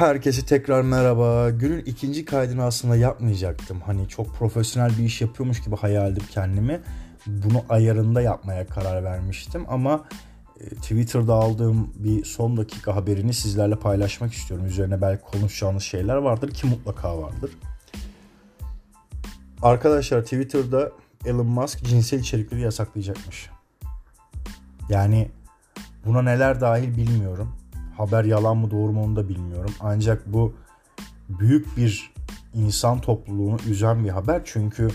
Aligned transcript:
Herkese 0.00 0.44
tekrar 0.44 0.82
merhaba. 0.82 1.50
Günün 1.50 1.84
ikinci 1.84 2.24
kaydını 2.24 2.64
aslında 2.64 2.96
yapmayacaktım. 2.96 3.80
Hani 3.80 4.08
çok 4.08 4.34
profesyonel 4.34 4.98
bir 4.98 5.04
iş 5.04 5.20
yapıyormuş 5.20 5.62
gibi 5.62 5.76
hayal 5.76 6.12
edip 6.12 6.30
kendimi. 6.30 6.80
Bunu 7.26 7.64
ayarında 7.68 8.22
yapmaya 8.22 8.66
karar 8.66 9.04
vermiştim 9.04 9.64
ama 9.68 10.04
e, 10.60 10.68
Twitter'da 10.68 11.34
aldığım 11.34 11.92
bir 11.96 12.24
son 12.24 12.56
dakika 12.56 12.96
haberini 12.96 13.34
sizlerle 13.34 13.76
paylaşmak 13.76 14.32
istiyorum. 14.32 14.66
Üzerine 14.66 15.00
belki 15.00 15.22
konuşacağınız 15.22 15.82
şeyler 15.82 16.16
vardır 16.16 16.50
ki 16.50 16.66
mutlaka 16.66 17.22
vardır. 17.22 17.50
Arkadaşlar 19.62 20.22
Twitter'da 20.22 20.92
Elon 21.26 21.46
Musk 21.46 21.84
cinsel 21.84 22.18
içerikleri 22.18 22.60
yasaklayacakmış. 22.60 23.50
Yani 24.88 25.30
buna 26.06 26.22
neler 26.22 26.60
dahil 26.60 26.96
bilmiyorum 26.96 27.59
haber 28.00 28.24
yalan 28.24 28.56
mı 28.56 28.70
doğru 28.70 28.92
mu 28.92 29.04
onu 29.04 29.16
da 29.16 29.28
bilmiyorum. 29.28 29.70
Ancak 29.80 30.32
bu 30.32 30.52
büyük 31.28 31.76
bir 31.76 32.12
insan 32.54 33.00
topluluğunu 33.00 33.56
üzen 33.68 34.04
bir 34.04 34.10
haber. 34.10 34.42
Çünkü 34.44 34.88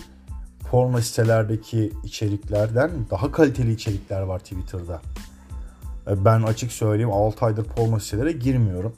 porno 0.72 1.02
sitelerdeki 1.02 1.91
içeriklerden 2.04 2.91
daha 3.12 3.31
kaliteli 3.31 3.72
içerikler 3.72 4.22
var 4.22 4.40
Twitter'da. 4.40 5.02
Ben 6.08 6.41
açık 6.41 6.72
söyleyeyim 6.72 7.12
6 7.12 7.45
aydır 7.45 7.64
porno 7.64 8.00
sitelere 8.00 8.31
girmiyorum. 8.31 8.94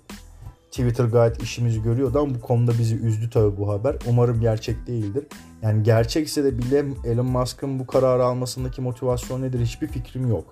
Twitter 0.71 1.05
gayet 1.05 1.43
işimizi 1.43 1.83
görüyordu 1.83 2.19
ama 2.19 2.35
bu 2.35 2.41
konuda 2.41 2.71
bizi 2.79 2.95
üzdü 2.95 3.29
tabii 3.29 3.57
bu 3.57 3.69
haber. 3.69 3.95
Umarım 4.07 4.41
gerçek 4.41 4.87
değildir. 4.87 5.23
Yani 5.61 5.83
gerçekse 5.83 6.43
de 6.43 6.57
bile 6.57 6.85
Elon 7.05 7.25
Musk'ın 7.25 7.79
bu 7.79 7.87
kararı 7.87 8.23
almasındaki 8.25 8.81
motivasyon 8.81 9.41
nedir 9.41 9.59
hiçbir 9.59 9.87
fikrim 9.87 10.29
yok. 10.29 10.45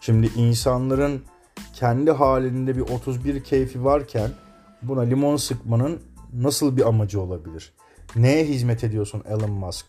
Şimdi 0.00 0.30
insanların 0.36 1.22
kendi 1.74 2.10
halinde 2.10 2.76
bir 2.76 2.80
31 2.80 3.44
keyfi 3.44 3.84
varken 3.84 4.30
buna 4.82 5.00
limon 5.00 5.36
sıkmanın 5.36 6.00
nasıl 6.32 6.76
bir 6.76 6.88
amacı 6.88 7.20
olabilir? 7.20 7.72
Neye 8.16 8.44
hizmet 8.44 8.84
ediyorsun 8.84 9.22
Elon 9.28 9.50
Musk? 9.50 9.86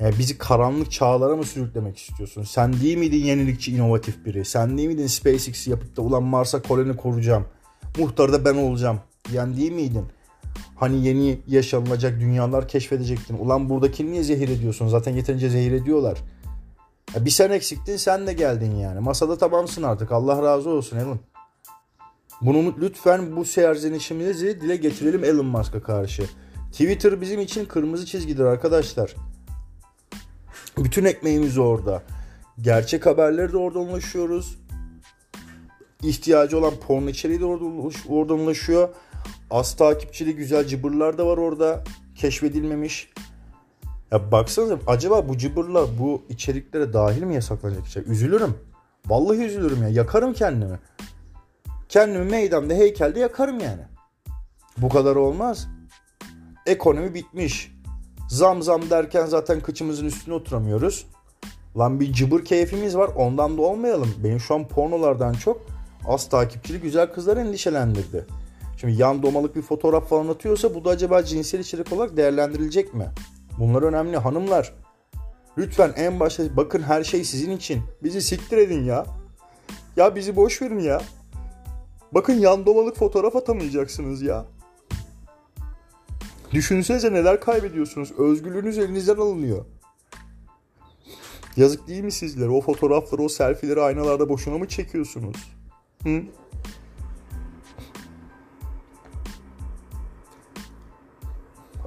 Yani 0.00 0.14
bizi 0.18 0.38
karanlık 0.38 0.90
çağlara 0.90 1.36
mı 1.36 1.44
sürüklemek 1.44 1.98
istiyorsun? 1.98 2.42
Sen 2.42 2.72
değil 2.72 2.98
miydin 2.98 3.24
yenilikçi, 3.24 3.72
inovatif 3.72 4.24
biri? 4.24 4.44
Sen 4.44 4.78
değil 4.78 4.88
miydin 4.88 5.06
SpaceX'i 5.06 5.70
yapıp 5.70 5.96
da 5.96 6.02
ulan 6.02 6.22
Mars'a 6.22 6.62
koloni 6.62 6.96
kuracağım? 6.96 7.44
Muhtar 7.98 8.32
da 8.32 8.44
ben 8.44 8.54
olacağım 8.54 9.00
diyen 9.30 9.56
değil 9.56 9.72
miydin? 9.72 10.04
Hani 10.76 11.06
yeni 11.06 11.38
yaşanılacak 11.46 12.20
dünyalar 12.20 12.68
keşfedecektin. 12.68 13.38
Ulan 13.38 13.70
buradakini 13.70 14.12
niye 14.12 14.22
zehir 14.22 14.48
ediyorsun? 14.48 14.88
Zaten 14.88 15.12
yeterince 15.12 15.48
zehir 15.48 15.72
ediyorlar. 15.72 16.18
Bir 17.16 17.30
sen 17.30 17.50
eksiktin 17.50 17.96
sen 17.96 18.26
de 18.26 18.32
geldin 18.32 18.76
yani. 18.76 19.00
Masada 19.00 19.38
tamamsın 19.38 19.82
artık. 19.82 20.12
Allah 20.12 20.42
razı 20.42 20.70
olsun 20.70 20.96
Elon. 20.96 21.20
Bunu 22.40 22.74
lütfen 22.80 23.36
bu 23.36 23.44
serzenişimizi 23.44 24.60
dile 24.60 24.76
getirelim 24.76 25.24
Elon 25.24 25.46
Musk'a 25.46 25.82
karşı. 25.82 26.24
Twitter 26.72 27.20
bizim 27.20 27.40
için 27.40 27.64
kırmızı 27.64 28.06
çizgidir 28.06 28.44
arkadaşlar. 28.44 29.14
Bütün 30.78 31.04
ekmeğimiz 31.04 31.58
orada. 31.58 32.02
Gerçek 32.60 33.06
haberleri 33.06 33.52
de 33.52 33.56
oradan 33.56 33.82
ulaşıyoruz. 33.82 34.58
İhtiyacı 36.02 36.58
olan 36.58 36.74
porno 36.86 37.08
içeriği 37.08 37.40
de 37.40 37.44
oradan 38.08 38.38
ulaşıyor. 38.38 38.88
Az 39.50 39.76
takipçili 39.76 40.36
güzel 40.36 40.66
cıbırlar 40.66 41.18
da 41.18 41.26
var 41.26 41.38
orada. 41.38 41.84
Keşfedilmemiş. 42.14 43.08
Ya 44.12 44.32
baksanıza 44.32 44.78
acaba 44.86 45.28
bu 45.28 45.38
cıbırla 45.38 45.98
bu 45.98 46.22
içeriklere 46.28 46.92
dahil 46.92 47.22
mi 47.22 47.34
yasaklanacak 47.34 47.86
şey? 47.86 48.02
Üzülürüm. 48.06 48.54
Vallahi 49.06 49.38
üzülürüm 49.38 49.82
ya. 49.82 49.88
Yakarım 49.88 50.32
kendimi. 50.32 50.78
Kendimi 51.88 52.24
meydanda 52.24 52.74
heykelde 52.74 53.20
yakarım 53.20 53.60
yani. 53.60 53.82
Bu 54.78 54.88
kadar 54.88 55.16
olmaz. 55.16 55.68
Ekonomi 56.66 57.14
bitmiş. 57.14 57.72
Zam 58.28 58.62
zam 58.62 58.90
derken 58.90 59.26
zaten 59.26 59.60
kıçımızın 59.60 60.06
üstüne 60.06 60.34
oturamıyoruz. 60.34 61.06
Lan 61.78 62.00
bir 62.00 62.12
cıbır 62.12 62.44
keyfimiz 62.44 62.96
var 62.96 63.10
ondan 63.16 63.58
da 63.58 63.62
olmayalım. 63.62 64.14
Benim 64.24 64.40
şu 64.40 64.54
an 64.54 64.68
pornolardan 64.68 65.32
çok 65.32 65.60
az 66.06 66.28
takipçili 66.28 66.80
güzel 66.80 67.12
kızlar 67.12 67.36
endişelendirdi. 67.36 68.26
Şimdi 68.76 68.92
yan 68.92 69.22
domalık 69.22 69.56
bir 69.56 69.62
fotoğraf 69.62 70.08
falan 70.08 70.28
atıyorsa 70.28 70.74
bu 70.74 70.84
da 70.84 70.90
acaba 70.90 71.22
cinsel 71.22 71.58
içerik 71.58 71.92
olarak 71.92 72.16
değerlendirilecek 72.16 72.94
mi? 72.94 73.06
Bunlar 73.58 73.82
önemli 73.82 74.16
hanımlar. 74.16 74.74
Lütfen 75.58 75.92
en 75.96 76.20
başta 76.20 76.56
bakın 76.56 76.82
her 76.82 77.04
şey 77.04 77.24
sizin 77.24 77.50
için. 77.50 77.82
Bizi 78.02 78.22
siktir 78.22 78.58
edin 78.58 78.84
ya. 78.84 79.06
Ya 79.96 80.14
bizi 80.14 80.36
boş 80.36 80.62
verin 80.62 80.78
ya. 80.78 81.02
Bakın 82.12 82.32
yan 82.32 82.66
domalık 82.66 82.96
fotoğraf 82.96 83.36
atamayacaksınız 83.36 84.22
ya. 84.22 84.44
Düşünsenize 86.52 87.12
neler 87.12 87.40
kaybediyorsunuz. 87.40 88.12
Özgürlüğünüz 88.18 88.78
elinizden 88.78 89.16
alınıyor. 89.16 89.64
Yazık 91.56 91.88
değil 91.88 92.04
mi 92.04 92.12
sizlere? 92.12 92.50
O 92.50 92.60
fotoğrafları, 92.60 93.22
o 93.22 93.28
selfie'leri 93.28 93.80
aynalarda 93.80 94.28
boşuna 94.28 94.58
mı 94.58 94.68
çekiyorsunuz? 94.68 95.36
Hı? 96.02 96.22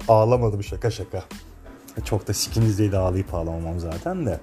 Ağlamadım 0.08 0.62
şaka 0.62 0.90
şaka. 0.90 1.24
Çok 2.04 2.28
da 2.28 2.32
sikinizdeydi 2.32 2.96
ağlayıp 2.96 3.34
ağlamamam 3.34 3.80
zaten 3.80 4.26
de. 4.26 4.40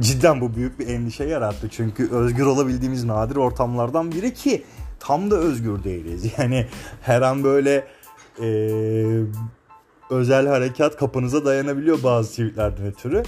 Cidden 0.00 0.40
bu 0.40 0.54
büyük 0.54 0.78
bir 0.78 0.88
endişe 0.88 1.24
yarattı. 1.24 1.68
Çünkü 1.70 2.10
özgür 2.10 2.46
olabildiğimiz 2.46 3.04
nadir 3.04 3.36
ortamlardan 3.36 4.12
biri 4.12 4.34
ki 4.34 4.64
tam 5.00 5.30
da 5.30 5.36
özgür 5.36 5.84
değiliz. 5.84 6.24
Yani 6.38 6.66
her 7.02 7.22
an 7.22 7.44
böyle 7.44 7.86
e, 8.42 8.46
özel 10.10 10.46
harekat 10.46 10.96
kapınıza 10.96 11.44
dayanabiliyor 11.44 12.02
bazı 12.02 12.30
tweetlerden 12.30 12.86
ötürü. 12.86 13.22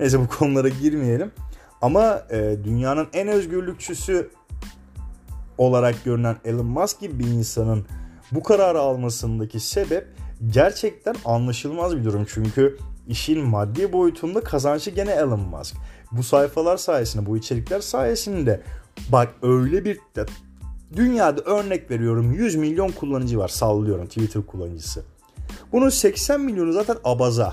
Neyse 0.00 0.20
bu 0.20 0.28
konulara 0.28 0.68
girmeyelim. 0.68 1.32
Ama 1.82 2.22
e, 2.30 2.56
dünyanın 2.64 3.08
en 3.12 3.28
özgürlükçüsü 3.28 4.30
olarak 5.58 6.04
görünen 6.04 6.36
Elon 6.44 6.66
Musk 6.66 7.00
gibi 7.00 7.18
bir 7.18 7.26
insanın 7.26 7.86
bu 8.32 8.42
kararı 8.42 8.80
almasındaki 8.80 9.60
sebep 9.60 10.06
gerçekten 10.50 11.14
anlaşılmaz 11.24 11.96
bir 11.96 12.04
durum. 12.04 12.26
Çünkü 12.28 12.78
işin 13.10 13.44
maddi 13.44 13.92
boyutunda 13.92 14.40
kazançı 14.40 14.90
gene 14.90 15.10
Elon 15.10 15.40
Musk. 15.40 15.76
Bu 16.12 16.22
sayfalar 16.22 16.76
sayesinde, 16.76 17.26
bu 17.26 17.36
içerikler 17.36 17.80
sayesinde 17.80 18.60
bak 19.08 19.34
öyle 19.42 19.84
bir 19.84 19.98
dünyada 20.96 21.40
örnek 21.40 21.90
veriyorum 21.90 22.32
100 22.32 22.56
milyon 22.56 22.88
kullanıcı 22.88 23.38
var 23.38 23.48
sallıyorum 23.48 24.06
Twitter 24.06 24.46
kullanıcısı. 24.46 25.02
Bunun 25.72 25.88
80 25.88 26.40
milyonu 26.40 26.72
zaten 26.72 26.96
abaza. 27.04 27.52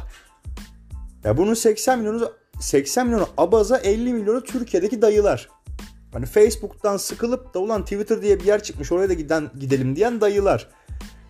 Ya 1.24 1.38
bunun 1.38 1.54
80 1.54 2.00
milyonu 2.00 2.32
80 2.60 3.08
milyonu 3.08 3.28
abaza 3.38 3.78
50 3.78 4.14
milyonu 4.14 4.44
Türkiye'deki 4.44 5.02
dayılar. 5.02 5.50
Hani 6.14 6.26
Facebook'tan 6.26 6.98
sıkılıp 6.98 7.54
da 7.54 7.60
ulan 7.60 7.84
Twitter 7.84 8.22
diye 8.22 8.40
bir 8.40 8.46
yer 8.46 8.64
çıkmış 8.64 8.92
oraya 8.92 9.10
da 9.10 9.14
giden 9.14 9.52
gidelim 9.60 9.96
diyen 9.96 10.22
dayılar. 10.22 10.68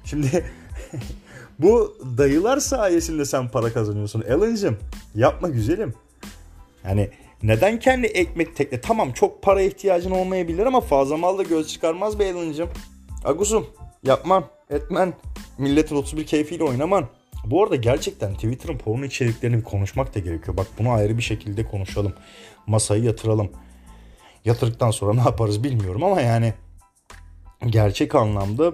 Şimdi 0.03 0.45
Bu 1.59 1.97
dayılar 2.17 2.57
sayesinde 2.57 3.25
sen 3.25 3.47
para 3.47 3.73
kazanıyorsun. 3.73 4.21
Alan'cım 4.21 4.77
yapma 5.15 5.49
güzelim. 5.49 5.93
Yani 6.83 7.09
neden 7.43 7.79
kendi 7.79 8.07
ekmek 8.07 8.55
tekne? 8.55 8.81
Tamam 8.81 9.11
çok 9.11 9.41
para 9.41 9.61
ihtiyacın 9.61 10.11
olmayabilir 10.11 10.65
ama 10.65 10.81
fazla 10.81 11.17
mal 11.17 11.37
da 11.37 11.43
göz 11.43 11.67
çıkarmaz 11.67 12.19
be 12.19 12.33
Alan'cım. 12.33 12.69
Agusum 13.25 13.67
yapmam 14.03 14.49
etmen. 14.69 15.13
Milletin 15.57 15.95
31 15.95 16.25
keyfiyle 16.25 16.63
oynaman. 16.63 17.07
Bu 17.45 17.63
arada 17.63 17.75
gerçekten 17.75 18.33
Twitter'ın 18.33 18.77
porno 18.77 19.05
içeriklerini 19.05 19.63
konuşmak 19.63 20.15
da 20.15 20.19
gerekiyor. 20.19 20.57
Bak 20.57 20.67
bunu 20.79 20.91
ayrı 20.91 21.17
bir 21.17 21.23
şekilde 21.23 21.65
konuşalım. 21.65 22.13
Masayı 22.67 23.03
yatıralım. 23.03 23.51
Yatırdıktan 24.45 24.91
sonra 24.91 25.13
ne 25.13 25.21
yaparız 25.21 25.63
bilmiyorum 25.63 26.03
ama 26.03 26.21
yani 26.21 26.53
gerçek 27.65 28.15
anlamda 28.15 28.73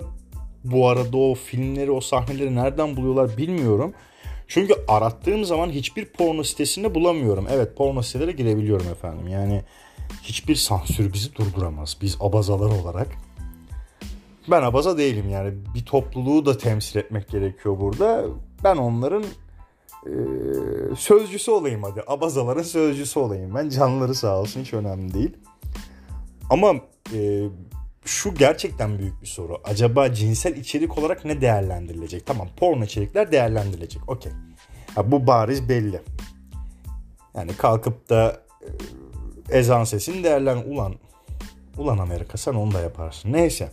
bu 0.63 0.87
arada 0.89 1.17
o 1.17 1.35
filmleri, 1.35 1.91
o 1.91 2.01
sahneleri 2.01 2.55
nereden 2.55 2.95
buluyorlar 2.95 3.37
bilmiyorum. 3.37 3.93
Çünkü 4.47 4.73
arattığım 4.87 5.45
zaman 5.45 5.69
hiçbir 5.69 6.05
porno 6.05 6.43
sitesinde 6.43 6.95
bulamıyorum. 6.95 7.47
Evet 7.51 7.77
porno 7.77 8.01
sitelere 8.01 8.31
girebiliyorum 8.31 8.87
efendim. 8.87 9.27
Yani 9.27 9.61
hiçbir 10.23 10.55
sansür 10.55 11.13
bizi 11.13 11.35
durduramaz. 11.35 11.97
Biz 12.01 12.17
abazalar 12.19 12.81
olarak. 12.81 13.07
Ben 14.51 14.61
abaza 14.61 14.97
değilim 14.97 15.29
yani. 15.29 15.53
Bir 15.75 15.85
topluluğu 15.85 16.45
da 16.45 16.57
temsil 16.57 16.99
etmek 16.99 17.29
gerekiyor 17.29 17.79
burada. 17.79 18.25
Ben 18.63 18.75
onların 18.75 19.23
e, 20.05 20.11
sözcüsü 20.97 21.51
olayım 21.51 21.83
hadi. 21.83 22.03
Abazaların 22.07 22.63
sözcüsü 22.63 23.19
olayım. 23.19 23.55
Ben 23.55 23.69
canları 23.69 24.15
sağ 24.15 24.39
olsun 24.39 24.61
hiç 24.61 24.73
önemli 24.73 25.13
değil. 25.13 25.37
Ama 26.49 26.73
e, 27.13 27.47
şu 28.05 28.33
gerçekten 28.35 28.99
büyük 28.99 29.21
bir 29.21 29.27
soru. 29.27 29.61
Acaba 29.63 30.13
cinsel 30.13 30.55
içerik 30.55 30.97
olarak 30.97 31.25
ne 31.25 31.41
değerlendirilecek? 31.41 32.25
Tamam 32.25 32.47
porno 32.57 32.83
içerikler 32.83 33.31
değerlendirilecek. 33.31 34.09
Okey. 34.09 34.31
Bu 35.03 35.27
bariz 35.27 35.69
belli. 35.69 36.01
Yani 37.35 37.53
kalkıp 37.57 38.09
da 38.09 38.41
e, 39.49 39.57
ezan 39.57 39.83
sesini 39.83 40.23
değerlen 40.23 40.57
ulan 40.57 40.95
ulan 41.77 41.97
Amerika 41.97 42.37
sen 42.37 42.53
onu 42.53 42.73
da 42.73 42.81
yaparsın. 42.81 43.33
Neyse. 43.33 43.69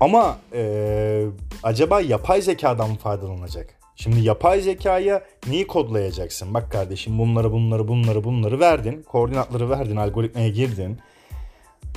Ama 0.00 0.38
e, 0.52 1.24
acaba 1.62 2.00
yapay 2.00 2.42
zekadan 2.42 2.90
mı 2.90 2.96
faydalanacak? 2.96 3.74
Şimdi 3.96 4.20
yapay 4.20 4.60
zekaya 4.60 5.24
neyi 5.48 5.66
kodlayacaksın? 5.66 6.54
Bak 6.54 6.72
kardeşim 6.72 7.18
bunları 7.18 7.52
bunları 7.52 7.88
bunları 7.88 8.24
bunları 8.24 8.60
verdin. 8.60 9.02
Koordinatları 9.02 9.70
verdin. 9.70 9.96
Algoritmaya 9.96 10.48
girdin. 10.48 10.98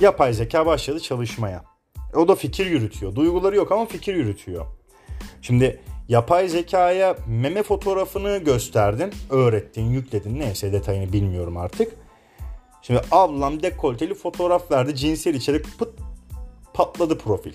Yapay 0.00 0.32
zeka 0.32 0.66
başladı 0.66 1.00
çalışmaya. 1.00 1.64
O 2.14 2.28
da 2.28 2.34
fikir 2.34 2.66
yürütüyor. 2.66 3.14
Duyguları 3.14 3.56
yok 3.56 3.72
ama 3.72 3.86
fikir 3.86 4.14
yürütüyor. 4.14 4.66
Şimdi 5.42 5.80
yapay 6.08 6.48
zekaya 6.48 7.16
meme 7.26 7.62
fotoğrafını 7.62 8.38
gösterdin. 8.38 9.12
Öğrettin, 9.30 9.90
yükledin. 9.90 10.40
Neyse 10.40 10.72
detayını 10.72 11.12
bilmiyorum 11.12 11.56
artık. 11.56 11.94
Şimdi 12.82 13.00
ablam 13.10 13.62
dekolteli 13.62 14.14
fotoğraf 14.14 14.70
verdi. 14.70 14.96
Cinsel 14.96 15.34
içerik 15.34 15.78
pıt 15.78 15.88
patladı 16.74 17.18
profil. 17.18 17.52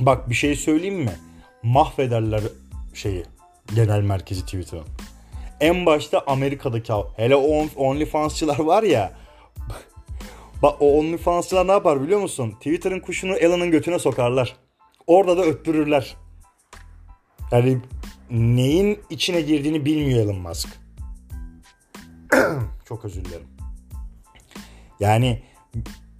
Bak 0.00 0.30
bir 0.30 0.34
şey 0.34 0.56
söyleyeyim 0.56 0.98
mi? 0.98 1.16
Mahvederler 1.62 2.42
şeyi 2.94 3.24
genel 3.74 4.00
merkezi 4.00 4.44
Twitter'ın. 4.44 4.84
En 5.60 5.86
başta 5.86 6.22
Amerika'daki 6.26 6.92
hele 7.16 7.36
OnlyFans'çılar 7.76 8.58
var 8.58 8.82
ya 8.82 9.12
Bak 10.62 10.82
o 10.82 10.98
OnlyFans'çılar 10.98 11.66
ne 11.66 11.72
yapar 11.72 12.02
biliyor 12.02 12.20
musun? 12.20 12.50
Twitter'ın 12.50 13.00
kuşunu 13.00 13.34
Elon'un 13.36 13.70
götüne 13.70 13.98
sokarlar. 13.98 14.56
Orada 15.06 15.36
da 15.36 15.42
öttürürler. 15.42 16.16
Yani 17.52 17.78
neyin 18.30 19.00
içine 19.10 19.40
girdiğini 19.40 19.84
bilmiyor 19.84 20.20
Elon 20.20 20.38
Musk. 20.38 20.68
Çok 22.88 23.04
özür 23.04 23.24
dilerim. 23.24 23.46
Yani 25.00 25.42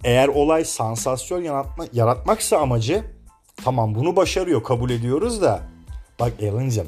eğer 0.03 0.27
olay 0.27 0.65
sansasyon 0.65 1.41
yaratma, 1.41 1.85
yaratmaksa 1.93 2.57
amacı 2.57 3.03
tamam 3.55 3.95
bunu 3.95 4.15
başarıyor 4.15 4.63
kabul 4.63 4.89
ediyoruz 4.89 5.41
da 5.41 5.61
bak 6.19 6.33
Elon'cım 6.39 6.87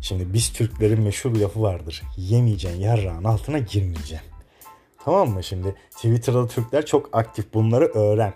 şimdi 0.00 0.32
biz 0.32 0.52
Türklerin 0.52 1.00
meşhur 1.00 1.34
bir 1.34 1.40
lafı 1.40 1.62
vardır. 1.62 2.02
Yemeyeceksin 2.16 2.80
yarrağın 2.80 3.24
altına 3.24 3.58
girmeyeceksin. 3.58 4.33
Tamam 5.04 5.30
mı 5.30 5.44
şimdi? 5.44 5.74
Twitter'da 5.90 6.46
Türkler 6.46 6.86
çok 6.86 7.08
aktif. 7.12 7.54
Bunları 7.54 7.84
öğren. 7.84 8.34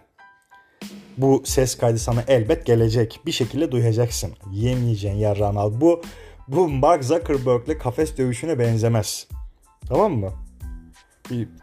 Bu 1.17 1.43
ses 1.45 1.79
kaydı 1.79 1.99
sana 1.99 2.25
elbet 2.29 2.67
gelecek. 2.67 3.21
Bir 3.27 3.33
şekilde 3.33 3.73
duyacaksın. 3.73 4.33
Yemeyeceksin 4.53 5.19
yarrağın 5.19 5.57
al. 5.57 5.73
Bu, 5.81 6.03
bu 6.49 6.69
Mark 6.69 7.05
Zuckerberg'le 7.05 7.79
kafes 7.79 8.17
dövüşüne 8.17 8.59
benzemez. 8.59 9.29
Tamam 9.89 10.13
mı? 10.13 10.33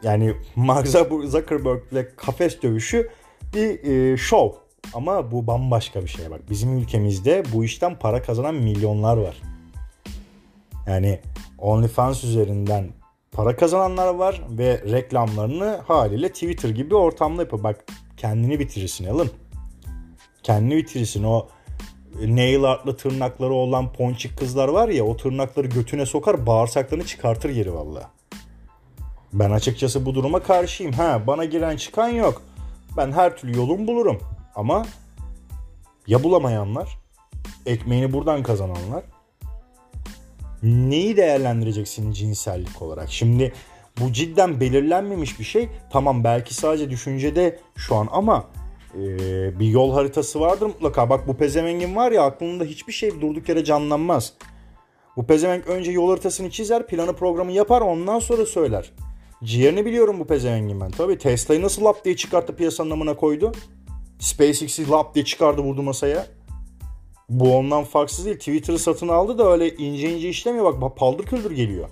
Yani 0.03 0.33
Mark 0.55 0.87
Zuckerberg'le 0.87 2.15
kafes 2.17 2.61
dövüşü 2.61 3.09
bir 3.53 3.83
e, 3.83 4.17
şov. 4.17 4.51
Ama 4.93 5.31
bu 5.31 5.47
bambaşka 5.47 6.01
bir 6.01 6.07
şey 6.07 6.31
bak. 6.31 6.49
Bizim 6.49 6.77
ülkemizde 6.77 7.43
bu 7.53 7.63
işten 7.63 7.99
para 7.99 8.21
kazanan 8.21 8.55
milyonlar 8.55 9.17
var. 9.17 9.41
Yani 10.87 11.19
OnlyFans 11.57 12.23
üzerinden 12.23 12.89
para 13.35 13.55
kazananlar 13.55 14.15
var 14.15 14.41
ve 14.49 14.81
reklamlarını 14.91 15.81
haliyle 15.87 16.29
Twitter 16.29 16.69
gibi 16.69 16.95
ortamda 16.95 17.41
yapıyor. 17.41 17.63
Bak 17.63 17.85
kendini 18.17 18.59
bitirirsin 18.59 19.05
alın. 19.05 19.31
Kendini 20.43 20.77
bitirirsin 20.77 21.23
o 21.23 21.47
nail 22.21 22.63
artlı 22.63 22.97
tırnakları 22.97 23.53
olan 23.53 23.93
ponçik 23.93 24.37
kızlar 24.37 24.67
var 24.67 24.89
ya 24.89 25.03
o 25.03 25.17
tırnakları 25.17 25.67
götüne 25.67 26.05
sokar 26.05 26.45
bağırsaklarını 26.45 27.05
çıkartır 27.05 27.49
geri 27.49 27.73
valla. 27.73 28.11
Ben 29.33 29.51
açıkçası 29.51 30.05
bu 30.05 30.15
duruma 30.15 30.39
karşıyım. 30.39 30.93
Ha 30.93 31.21
bana 31.27 31.45
giren 31.45 31.77
çıkan 31.77 32.09
yok. 32.09 32.41
Ben 32.97 33.11
her 33.11 33.37
türlü 33.37 33.57
yolum 33.57 33.87
bulurum. 33.87 34.19
Ama 34.55 34.85
ya 36.07 36.23
bulamayanlar, 36.23 36.97
ekmeğini 37.65 38.13
buradan 38.13 38.43
kazananlar 38.43 39.03
neyi 40.63 41.17
değerlendireceksin 41.17 42.11
cinsellik 42.11 42.81
olarak? 42.81 43.11
Şimdi 43.11 43.53
bu 44.01 44.13
cidden 44.13 44.59
belirlenmemiş 44.59 45.39
bir 45.39 45.43
şey. 45.43 45.69
Tamam 45.91 46.23
belki 46.23 46.53
sadece 46.53 46.89
düşüncede 46.89 47.59
şu 47.75 47.95
an 47.95 48.07
ama 48.11 48.47
e, 48.95 49.59
bir 49.59 49.67
yol 49.67 49.93
haritası 49.93 50.39
vardır 50.39 50.65
mutlaka. 50.65 51.09
Bak 51.09 51.27
bu 51.27 51.37
pezevengin 51.37 51.95
var 51.95 52.11
ya 52.11 52.23
aklında 52.23 52.63
hiçbir 52.63 52.93
şey 52.93 53.21
durduk 53.21 53.49
yere 53.49 53.63
canlanmaz. 53.63 54.33
Bu 55.17 55.25
pezevenk 55.25 55.67
önce 55.67 55.91
yol 55.91 56.09
haritasını 56.09 56.49
çizer, 56.49 56.87
planı 56.87 57.13
programı 57.13 57.51
yapar 57.51 57.81
ondan 57.81 58.19
sonra 58.19 58.45
söyler. 58.45 58.91
Ciğerini 59.43 59.85
biliyorum 59.85 60.19
bu 60.19 60.27
pezevengin 60.27 60.81
ben. 60.81 60.91
Tabii 60.91 61.17
Tesla'yı 61.17 61.61
nasıl 61.61 61.85
lap 61.85 62.05
diye 62.05 62.15
çıkarttı 62.15 62.55
piyasanın 62.55 62.91
amına 62.91 63.15
koydu. 63.15 63.51
SpaceX'i 64.19 64.89
lap 64.89 65.15
diye 65.15 65.25
çıkardı 65.25 65.61
vurdu 65.61 65.83
masaya. 65.83 66.25
Bu 67.29 67.57
ondan 67.57 67.83
farksız 67.83 68.25
değil. 68.25 68.37
Twitter'ı 68.37 68.79
satın 68.79 69.07
aldı 69.07 69.37
da 69.37 69.51
öyle 69.51 69.75
ince 69.75 70.15
ince 70.15 70.29
işlemiyor. 70.29 70.81
Bak 70.81 70.97
paldır 70.97 71.25
küldür 71.25 71.51
geliyor. 71.51 71.89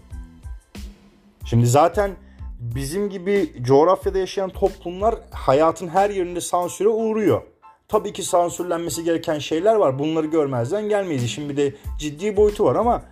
Şimdi 1.45 1.68
zaten 1.68 2.12
bizim 2.59 3.09
gibi 3.09 3.53
coğrafyada 3.62 4.18
yaşayan 4.18 4.50
toplumlar 4.50 5.15
hayatın 5.31 5.88
her 5.88 6.09
yerinde 6.09 6.41
sansüre 6.41 6.88
uğruyor. 6.88 7.41
Tabii 7.88 8.13
ki 8.13 8.24
sansürlenmesi 8.24 9.03
gereken 9.03 9.39
şeyler 9.39 9.75
var. 9.75 10.00
Bunları 10.00 10.27
görmezden 10.27 10.89
gelmeyiz. 10.89 11.31
Şimdi 11.31 11.57
de 11.57 11.74
ciddi 12.00 12.38
boyutu 12.38 12.63
var 12.65 12.75
ama 12.75 13.03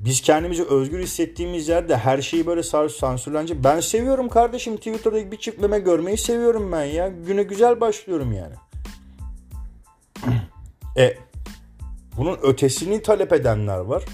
biz 0.00 0.20
kendimizi 0.20 0.64
özgür 0.64 0.98
hissettiğimiz 0.98 1.68
yerde 1.68 1.96
her 1.96 2.22
şeyi 2.22 2.46
böyle 2.46 2.62
sansürlenecek. 2.88 3.64
Ben 3.64 3.80
seviyorum 3.80 4.28
kardeşim 4.28 4.76
Twitter'da 4.76 5.32
bir 5.32 5.36
çiftleme 5.36 5.78
görmeyi 5.78 6.18
seviyorum 6.18 6.72
ben 6.72 6.84
ya. 6.84 7.08
Güne 7.26 7.42
güzel 7.42 7.80
başlıyorum 7.80 8.32
yani. 8.32 8.54
E 10.96 11.14
bunun 12.16 12.38
ötesini 12.42 13.02
talep 13.02 13.32
edenler 13.32 13.78
var. 13.78 14.04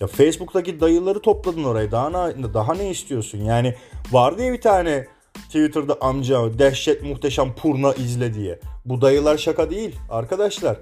Ya 0.00 0.06
Facebook'taki 0.06 0.80
dayıları 0.80 1.22
topladın 1.22 1.64
oraya. 1.64 1.90
Daha 1.90 2.28
ne, 2.28 2.54
daha 2.54 2.74
ne 2.74 2.90
istiyorsun? 2.90 3.38
Yani 3.38 3.74
vardı 4.12 4.42
ya 4.42 4.52
bir 4.52 4.60
tane 4.60 5.06
Twitter'da 5.34 5.96
amca 6.00 6.58
dehşet 6.58 7.02
muhteşem 7.02 7.54
purna 7.54 7.92
izle 7.92 8.34
diye. 8.34 8.60
Bu 8.84 9.00
dayılar 9.00 9.38
şaka 9.38 9.70
değil 9.70 9.96
arkadaşlar. 10.10 10.76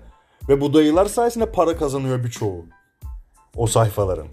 Ve 0.48 0.60
bu 0.60 0.75
dayılar 0.75 1.06
sayesinde 1.06 1.52
para 1.52 1.76
kazanıyor 1.76 2.25
birçoğu. 2.25 2.64
O 3.56 3.66
sayfaların. 3.66 4.28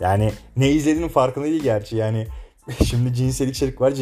Yani 0.00 0.32
ne 0.56 0.70
izlediğinin 0.70 1.08
farkında 1.08 1.44
değil 1.44 1.62
gerçi. 1.62 1.96
Yani 1.96 2.26
Şimdi 2.84 3.14
cinsel 3.14 3.48
içerik 3.48 3.80
var. 3.80 3.92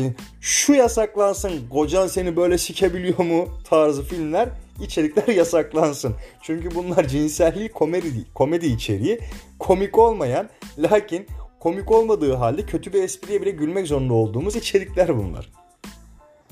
Şu 0.40 0.75
yasaklansın. 0.75 1.68
Kocan 1.68 2.06
seni 2.06 2.37
böyle 2.37 2.58
sikebiliyor 2.58 3.18
mu 3.18 3.49
tarzı 3.64 4.04
filmler, 4.04 4.49
içerikler 4.82 5.28
yasaklansın. 5.35 6.14
Çünkü 6.42 6.75
bunlar 6.75 7.08
cinselliği 7.08 7.68
komedi 7.68 8.32
komedi 8.35 8.66
içeriği. 8.66 9.20
Komik 9.58 9.99
olmayan 9.99 10.49
lakin 10.78 11.26
komik 11.61 11.90
olmadığı 11.90 12.35
halde 12.35 12.62
kötü 12.62 12.92
bir 12.92 13.02
espriye 13.02 13.42
bile 13.42 13.50
gülmek 13.50 13.87
zorunda 13.87 14.14
olduğumuz 14.14 14.56
içerikler 14.56 15.18
bunlar. 15.18 15.52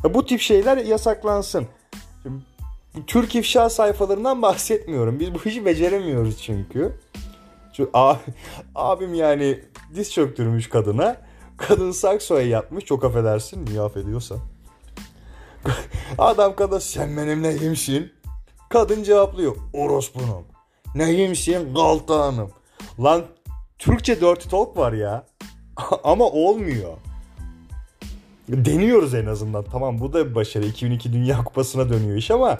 Bu 0.04 0.26
tip 0.26 0.40
şeyler 0.40 0.76
yasaklansın. 0.76 1.66
Şimdi, 2.23 2.42
Türk 3.06 3.35
ifşa 3.35 3.71
sayfalarından 3.71 4.42
bahsetmiyorum. 4.42 5.21
Biz 5.21 5.35
bu 5.35 5.38
işi 5.49 5.64
beceremiyoruz 5.64 6.42
çünkü. 6.42 6.92
Şu 7.73 7.90
abim 8.75 9.14
yani 9.14 9.61
diz 9.94 10.12
çöktürmüş 10.12 10.68
kadına 10.68 11.27
Kadın 11.59 11.91
saksoya 11.91 12.47
yatmış 12.47 12.85
çok 12.85 13.05
affedersin 13.05 13.67
niye 13.67 13.81
affediyorsa. 13.81 14.35
Adam 16.19 16.57
kadın 16.57 16.79
sen 16.79 17.17
benim 17.17 17.43
neyimsin? 17.43 18.12
Kadın 18.69 19.03
cevaplıyor 19.03 19.57
orospunum. 19.73 20.45
Neyimsin 20.95 21.75
galtanım. 21.75 22.50
Lan 23.00 23.23
Türkçe 23.79 24.21
dirty 24.21 24.49
talk 24.49 24.77
var 24.77 24.93
ya. 24.93 25.27
Ama 26.05 26.25
olmuyor. 26.25 26.97
Deniyoruz 28.49 29.15
en 29.15 29.27
azından. 29.27 29.65
Tamam 29.65 30.00
bu 30.00 30.12
da 30.12 30.31
bir 30.31 30.35
başarı. 30.35 30.67
2002 30.67 31.12
Dünya 31.12 31.45
Kupası'na 31.45 31.88
dönüyor 31.88 32.17
iş 32.17 32.31
ama 32.31 32.59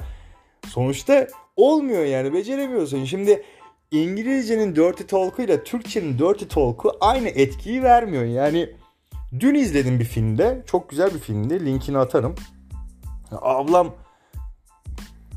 sonuçta 0.67 1.29
olmuyor 1.57 2.05
yani 2.05 2.33
beceremiyorsun. 2.33 3.05
Şimdi 3.05 3.43
İngilizcenin 3.91 4.77
dirty 4.77 5.03
talk'u 5.03 5.43
ile 5.43 5.65
Türkçenin 5.65 6.19
dirty 6.19 6.45
talk'u 6.45 6.93
aynı 7.01 7.29
etkiyi 7.29 7.83
vermiyor. 7.83 8.25
Yani 8.25 8.71
Dün 9.41 9.55
izledim 9.55 10.01
bir 10.01 10.05
filmde. 10.05 10.63
Çok 10.67 10.91
güzel 10.91 11.15
bir 11.15 11.19
filmdi. 11.19 11.67
Linkini 11.67 11.99
atarım. 11.99 12.35
Ablam 13.33 13.95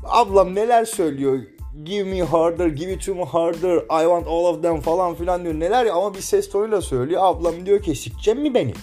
ablam 0.04 0.54
neler 0.54 0.84
söylüyor. 0.84 1.38
Give 1.84 2.04
me 2.04 2.22
harder, 2.22 2.66
give 2.66 2.92
it 2.92 3.06
to 3.06 3.14
me 3.14 3.24
harder, 3.24 3.76
I 3.76 4.04
want 4.04 4.26
all 4.26 4.44
of 4.44 4.62
them 4.62 4.80
falan 4.80 5.14
filan 5.14 5.44
diyor. 5.44 5.54
Neler 5.54 5.84
ya 5.84 5.94
ama 5.94 6.14
bir 6.14 6.20
ses 6.20 6.50
tonuyla 6.50 6.80
söylüyor. 6.80 7.20
Ablam 7.24 7.66
diyor 7.66 7.82
ki 7.82 7.94
sikeceğim 7.94 8.40
mi 8.40 8.54
beni? 8.54 8.74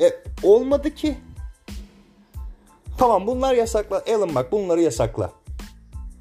E 0.00 0.12
olmadı 0.42 0.94
ki. 0.94 1.18
Tamam 2.98 3.26
bunlar 3.26 3.54
yasakla. 3.54 4.02
Alan 4.14 4.34
bak 4.34 4.52
bunları 4.52 4.80
yasakla. 4.80 5.32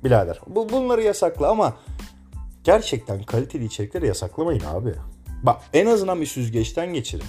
Birader. 0.03 0.39
Bu, 0.47 0.69
bunları 0.69 1.03
yasakla 1.03 1.49
ama 1.49 1.73
gerçekten 2.63 3.23
kaliteli 3.23 3.65
içerikleri 3.65 4.07
yasaklamayın 4.07 4.63
abi. 4.65 4.93
Bak 5.43 5.61
en 5.73 5.85
azından 5.85 6.21
bir 6.21 6.25
süzgeçten 6.25 6.93
geçirin. 6.93 7.25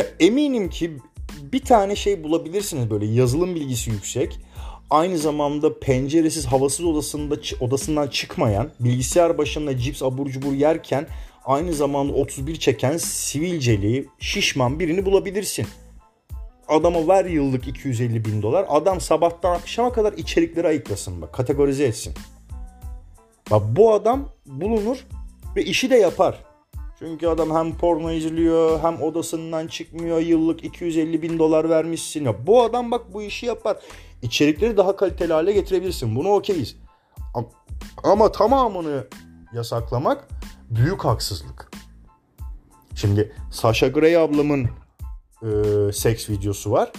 Ya 0.00 0.06
eminim 0.20 0.70
ki 0.70 0.90
bir 1.52 1.64
tane 1.64 1.96
şey 1.96 2.24
bulabilirsiniz 2.24 2.90
böyle 2.90 3.06
yazılım 3.06 3.54
bilgisi 3.54 3.90
yüksek. 3.90 4.38
aynı 4.90 5.18
zamanda 5.18 5.78
penceresiz 5.78 6.46
havasız 6.46 6.86
odasında 6.86 7.34
odasından 7.60 8.08
çıkmayan 8.08 8.70
bilgisayar 8.80 9.38
başında 9.38 9.78
cips 9.78 10.02
abur 10.02 10.30
cubur 10.30 10.52
yerken 10.52 11.06
aynı 11.44 11.72
zamanda 11.72 12.12
31 12.12 12.56
çeken 12.56 12.96
sivilceli 12.96 14.08
şişman 14.18 14.80
birini 14.80 15.06
bulabilirsin. 15.06 15.66
Adama 16.68 17.08
ver 17.08 17.24
yıllık 17.24 17.68
250 17.68 18.24
bin 18.24 18.42
dolar. 18.42 18.66
Adam 18.68 19.00
sabahtan 19.00 19.54
akşama 19.54 19.92
kadar 19.92 20.12
içerikleri 20.12 20.66
ayıklasın 20.66 21.22
bak 21.22 21.32
kategorize 21.32 21.84
etsin. 21.84 22.14
Bak 23.50 23.62
bu 23.76 23.92
adam 23.92 24.28
bulunur 24.46 25.06
ve 25.56 25.64
işi 25.64 25.90
de 25.90 25.96
yapar. 25.96 26.49
Çünkü 27.00 27.26
adam 27.26 27.50
hem 27.50 27.76
porno 27.76 28.10
izliyor 28.10 28.80
hem 28.80 29.02
odasından 29.02 29.66
çıkmıyor 29.66 30.18
yıllık 30.18 30.64
250 30.64 31.22
bin 31.22 31.38
dolar 31.38 31.70
vermişsin. 31.70 32.24
Ya 32.24 32.46
bu 32.46 32.62
adam 32.62 32.90
bak 32.90 33.14
bu 33.14 33.22
işi 33.22 33.46
yapar. 33.46 33.76
İçerikleri 34.22 34.76
daha 34.76 34.96
kaliteli 34.96 35.32
hale 35.32 35.52
getirebilirsin. 35.52 36.16
Bunu 36.16 36.28
okeyiz. 36.28 36.76
Ama 38.04 38.32
tamamını 38.32 39.06
yasaklamak 39.52 40.28
büyük 40.70 41.04
haksızlık. 41.04 41.70
Şimdi 42.94 43.32
Sasha 43.52 43.88
Grey 43.88 44.16
ablamın 44.16 44.68
e, 45.42 45.92
seks 45.92 46.30
videosu 46.30 46.70
var. 46.70 46.92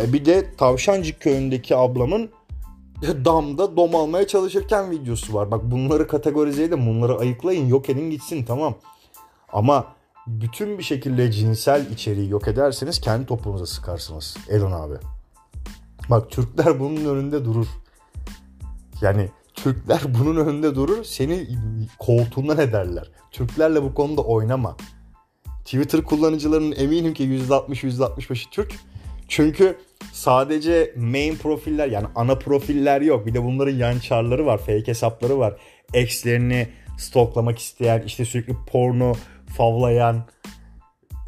E, 0.00 0.12
bir 0.12 0.24
de 0.24 0.56
Tavşancık 0.56 1.20
köyündeki 1.20 1.76
ablamın 1.76 2.30
damda 3.24 3.76
dom 3.76 3.94
almaya 3.94 4.26
çalışırken 4.26 4.90
videosu 4.90 5.34
var. 5.34 5.50
Bak 5.50 5.60
bunları 5.64 6.08
kategorize 6.08 6.64
edin, 6.64 6.86
bunları 6.86 7.18
ayıklayın, 7.18 7.66
yok 7.66 7.90
edin 7.90 8.10
gitsin 8.10 8.44
tamam. 8.44 8.74
Ama 9.52 9.86
bütün 10.26 10.78
bir 10.78 10.82
şekilde 10.82 11.32
cinsel 11.32 11.90
içeriği 11.90 12.30
yok 12.30 12.48
ederseniz 12.48 13.00
kendi 13.00 13.26
topunuza 13.26 13.66
sıkarsınız 13.66 14.36
Elon 14.48 14.72
abi. 14.72 14.94
Bak 16.10 16.30
Türkler 16.30 16.80
bunun 16.80 17.04
önünde 17.04 17.44
durur. 17.44 17.66
Yani 19.00 19.30
Türkler 19.54 20.00
bunun 20.18 20.36
önünde 20.36 20.74
durur 20.74 21.04
seni 21.04 21.48
koltuğundan 21.98 22.58
ederler. 22.58 23.10
Türklerle 23.30 23.82
bu 23.82 23.94
konuda 23.94 24.22
oynama. 24.22 24.76
Twitter 25.64 26.02
kullanıcılarının 26.02 26.72
eminim 26.76 27.14
ki 27.14 27.24
%60-%65'i 27.24 28.50
Türk. 28.50 28.74
Çünkü 29.28 29.78
sadece 30.12 30.94
main 30.96 31.36
profiller 31.36 31.88
yani 31.88 32.06
ana 32.14 32.38
profiller 32.38 33.00
yok. 33.00 33.26
Bir 33.26 33.34
de 33.34 33.44
bunların 33.44 33.74
yan 33.74 33.98
çarları 33.98 34.46
var, 34.46 34.58
fake 34.58 34.86
hesapları 34.86 35.38
var. 35.38 35.56
Ex'lerini 35.94 36.68
stoklamak 36.98 37.58
isteyen, 37.58 38.02
işte 38.02 38.24
sürekli 38.24 38.54
porno 38.66 39.14
favlayan 39.56 40.24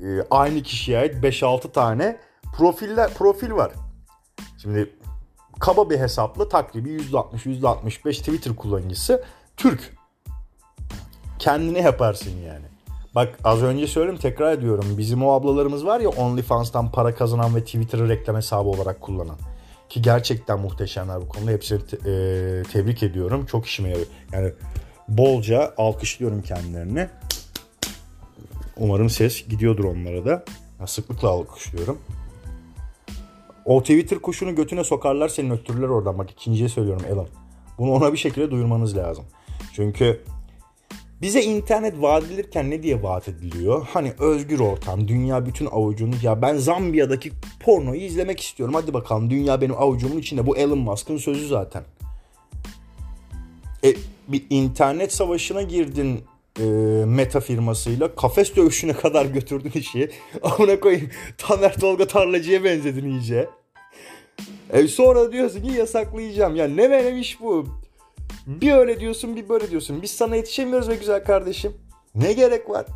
e, 0.00 0.06
aynı 0.30 0.62
kişiye 0.62 0.98
ait 0.98 1.14
5-6 1.14 1.72
tane 1.72 2.16
profiller 2.56 3.14
profil 3.14 3.52
var. 3.52 3.72
Şimdi 4.62 4.90
kaba 5.60 5.90
bir 5.90 5.98
hesapla 5.98 6.48
takribi 6.48 6.90
%60-%65 6.90 8.18
Twitter 8.18 8.56
kullanıcısı 8.56 9.24
Türk. 9.56 9.98
Kendine 11.38 11.80
yaparsın 11.80 12.36
yani. 12.46 12.64
Bak 13.14 13.38
az 13.44 13.62
önce 13.62 13.86
söyledim 13.86 14.18
tekrar 14.18 14.52
ediyorum. 14.52 14.84
Bizim 14.98 15.24
o 15.24 15.32
ablalarımız 15.32 15.86
var 15.86 16.00
ya 16.00 16.08
OnlyFans'tan 16.08 16.92
para 16.92 17.14
kazanan 17.14 17.56
ve 17.56 17.64
Twitter'ı 17.64 18.08
reklam 18.08 18.36
hesabı 18.36 18.68
olarak 18.68 19.00
kullanan. 19.00 19.36
Ki 19.88 20.02
gerçekten 20.02 20.60
muhteşemler 20.60 21.20
bu 21.20 21.28
konuda. 21.28 21.50
Hepsini 21.50 21.86
te- 21.86 21.96
e, 21.96 22.62
tebrik 22.62 23.02
ediyorum. 23.02 23.46
Çok 23.46 23.66
işime 23.66 23.88
yarıyor. 23.88 24.06
Yani 24.32 24.52
bolca 25.08 25.74
alkışlıyorum 25.76 26.42
kendilerini. 26.42 27.08
Umarım 28.76 29.10
ses 29.10 29.48
gidiyordur 29.48 29.84
onlara 29.84 30.24
da. 30.24 30.44
Sıklıkla 30.86 31.28
alkışlıyorum. 31.28 31.98
O 33.64 33.80
Twitter 33.80 34.18
kuşunu 34.18 34.54
götüne 34.54 34.84
sokarlar 34.84 35.28
seni 35.28 35.52
öttürürler 35.52 35.88
oradan. 35.88 36.18
Bak 36.18 36.30
ikinciye 36.30 36.68
söylüyorum 36.68 37.02
Elon. 37.08 37.28
Bunu 37.78 37.92
ona 37.92 38.12
bir 38.12 38.18
şekilde 38.18 38.50
duyurmanız 38.50 38.96
lazım. 38.96 39.24
Çünkü 39.72 40.24
bize 41.22 41.42
internet 41.42 42.02
vaat 42.02 42.24
edilirken 42.24 42.70
ne 42.70 42.82
diye 42.82 43.02
vaat 43.02 43.28
ediliyor? 43.28 43.86
Hani 43.92 44.12
özgür 44.18 44.60
ortam, 44.60 45.08
dünya 45.08 45.46
bütün 45.46 45.66
avucunu. 45.66 46.14
Ya 46.22 46.42
ben 46.42 46.56
Zambiya'daki 46.56 47.32
pornoyu 47.60 48.00
izlemek 48.00 48.40
istiyorum. 48.40 48.74
Hadi 48.74 48.94
bakalım 48.94 49.30
dünya 49.30 49.60
benim 49.60 49.74
avucumun 49.74 50.18
içinde. 50.18 50.46
Bu 50.46 50.56
Elon 50.56 50.78
Musk'ın 50.78 51.16
sözü 51.16 51.48
zaten. 51.48 51.82
E, 53.84 53.94
bir 54.28 54.44
internet 54.50 55.12
savaşına 55.12 55.62
girdin 55.62 56.24
e, 56.60 56.64
meta 57.06 57.40
firmasıyla. 57.40 58.14
Kafes 58.14 58.56
dövüşüne 58.56 58.92
kadar 58.92 59.26
götürdün 59.26 59.70
işi. 59.70 60.10
Amına 60.42 60.80
koyayım. 60.80 61.10
Tamer 61.38 61.74
Tolga 61.80 62.06
Tarlacı'ya 62.06 62.64
benzedin 62.64 63.10
iyice. 63.10 63.48
E 64.72 64.88
sonra 64.88 65.32
diyorsun 65.32 65.62
ki 65.62 65.72
yasaklayacağım. 65.72 66.56
Ya 66.56 66.68
ne 66.68 66.90
benim 66.90 67.18
iş 67.18 67.40
bu? 67.40 67.66
Bir 68.48 68.72
öyle 68.72 69.00
diyorsun 69.00 69.36
bir 69.36 69.48
böyle 69.48 69.70
diyorsun. 69.70 70.02
Biz 70.02 70.10
sana 70.10 70.36
yetişemiyoruz 70.36 70.88
be 70.88 70.94
güzel 70.94 71.24
kardeşim. 71.24 71.72
Ne 72.14 72.32
gerek 72.32 72.70
var? 72.70 72.86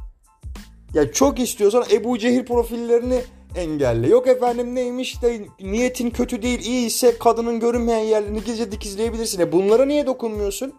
Ya 0.94 1.12
çok 1.12 1.40
istiyorsan 1.40 1.84
Ebu 1.92 2.18
Cehil 2.18 2.44
profillerini 2.44 3.22
engelle. 3.56 4.08
Yok 4.08 4.26
efendim 4.26 4.74
neymiş 4.74 5.22
de 5.22 5.46
niyetin 5.60 6.10
kötü 6.10 6.42
değil 6.42 6.60
iyi 6.60 6.86
ise 6.86 7.18
kadının 7.18 7.60
görünmeyen 7.60 8.04
yerlerini 8.04 8.44
gizli 8.44 8.72
dikizleyebilirsin. 8.72 9.40
E 9.40 9.52
bunlara 9.52 9.84
niye 9.84 10.06
dokunmuyorsun? 10.06 10.74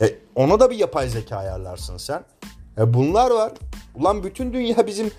E 0.00 0.14
ona 0.34 0.60
da 0.60 0.70
bir 0.70 0.76
yapay 0.76 1.08
zeka 1.08 1.36
ayarlarsın 1.36 1.96
sen. 1.96 2.24
E 2.78 2.94
bunlar 2.94 3.30
var. 3.30 3.52
Ulan 3.94 4.24
bütün 4.24 4.52
dünya 4.52 4.86
bizim 4.86 5.10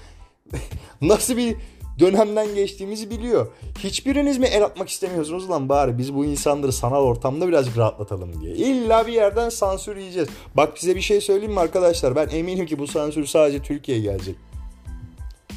nasıl 1.02 1.38
bir 1.38 1.56
dönemden 2.00 2.56
geçtiğimizi 2.56 3.10
biliyor. 3.10 3.48
Hiçbiriniz 3.80 4.38
mi 4.38 4.46
el 4.46 4.64
atmak 4.64 4.90
istemiyorsunuz 4.90 5.50
lan 5.50 5.70
bari 5.70 5.98
biz 5.98 6.16
bu 6.16 6.26
insanları 6.26 6.72
sanal 6.72 7.04
ortamda 7.04 7.48
birazcık 7.48 7.78
rahatlatalım 7.78 8.42
diye. 8.42 8.56
İlla 8.56 9.08
bir 9.08 9.14
yerden 9.14 9.50
sansür 9.50 9.98
yiyeceğiz. 9.98 10.30
Bak 10.56 10.80
size 10.80 10.96
bir 10.96 11.02
şey 11.02 11.22
söyleyeyim 11.22 11.54
mi 11.54 11.60
arkadaşlar? 11.60 12.16
Ben 12.16 12.30
eminim 12.32 12.66
ki 12.66 12.80
bu 12.80 12.88
sansür 12.88 13.26
sadece 13.26 13.62
Türkiye'ye 13.62 14.04
gelecek. 14.04 14.36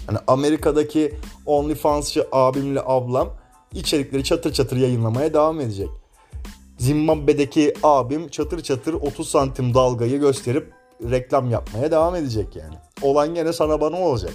Hani 0.06 0.18
Amerika'daki 0.26 1.14
OnlyFans'çı 1.46 2.26
abimle 2.32 2.80
ablam 2.86 3.28
içerikleri 3.74 4.24
çatır 4.24 4.52
çatır 4.52 4.76
yayınlamaya 4.76 5.34
devam 5.34 5.60
edecek. 5.60 5.88
Zimbabwe'deki 6.78 7.74
abim 7.82 8.28
çatır 8.28 8.62
çatır 8.62 8.94
30 8.94 9.28
santim 9.28 9.74
dalgayı 9.74 10.20
gösterip 10.20 10.72
reklam 11.10 11.50
yapmaya 11.50 11.90
devam 11.90 12.14
edecek 12.14 12.56
yani. 12.56 12.74
Olan 13.02 13.34
gene 13.34 13.52
sana 13.52 13.80
bana 13.80 14.00
olacak. 14.00 14.32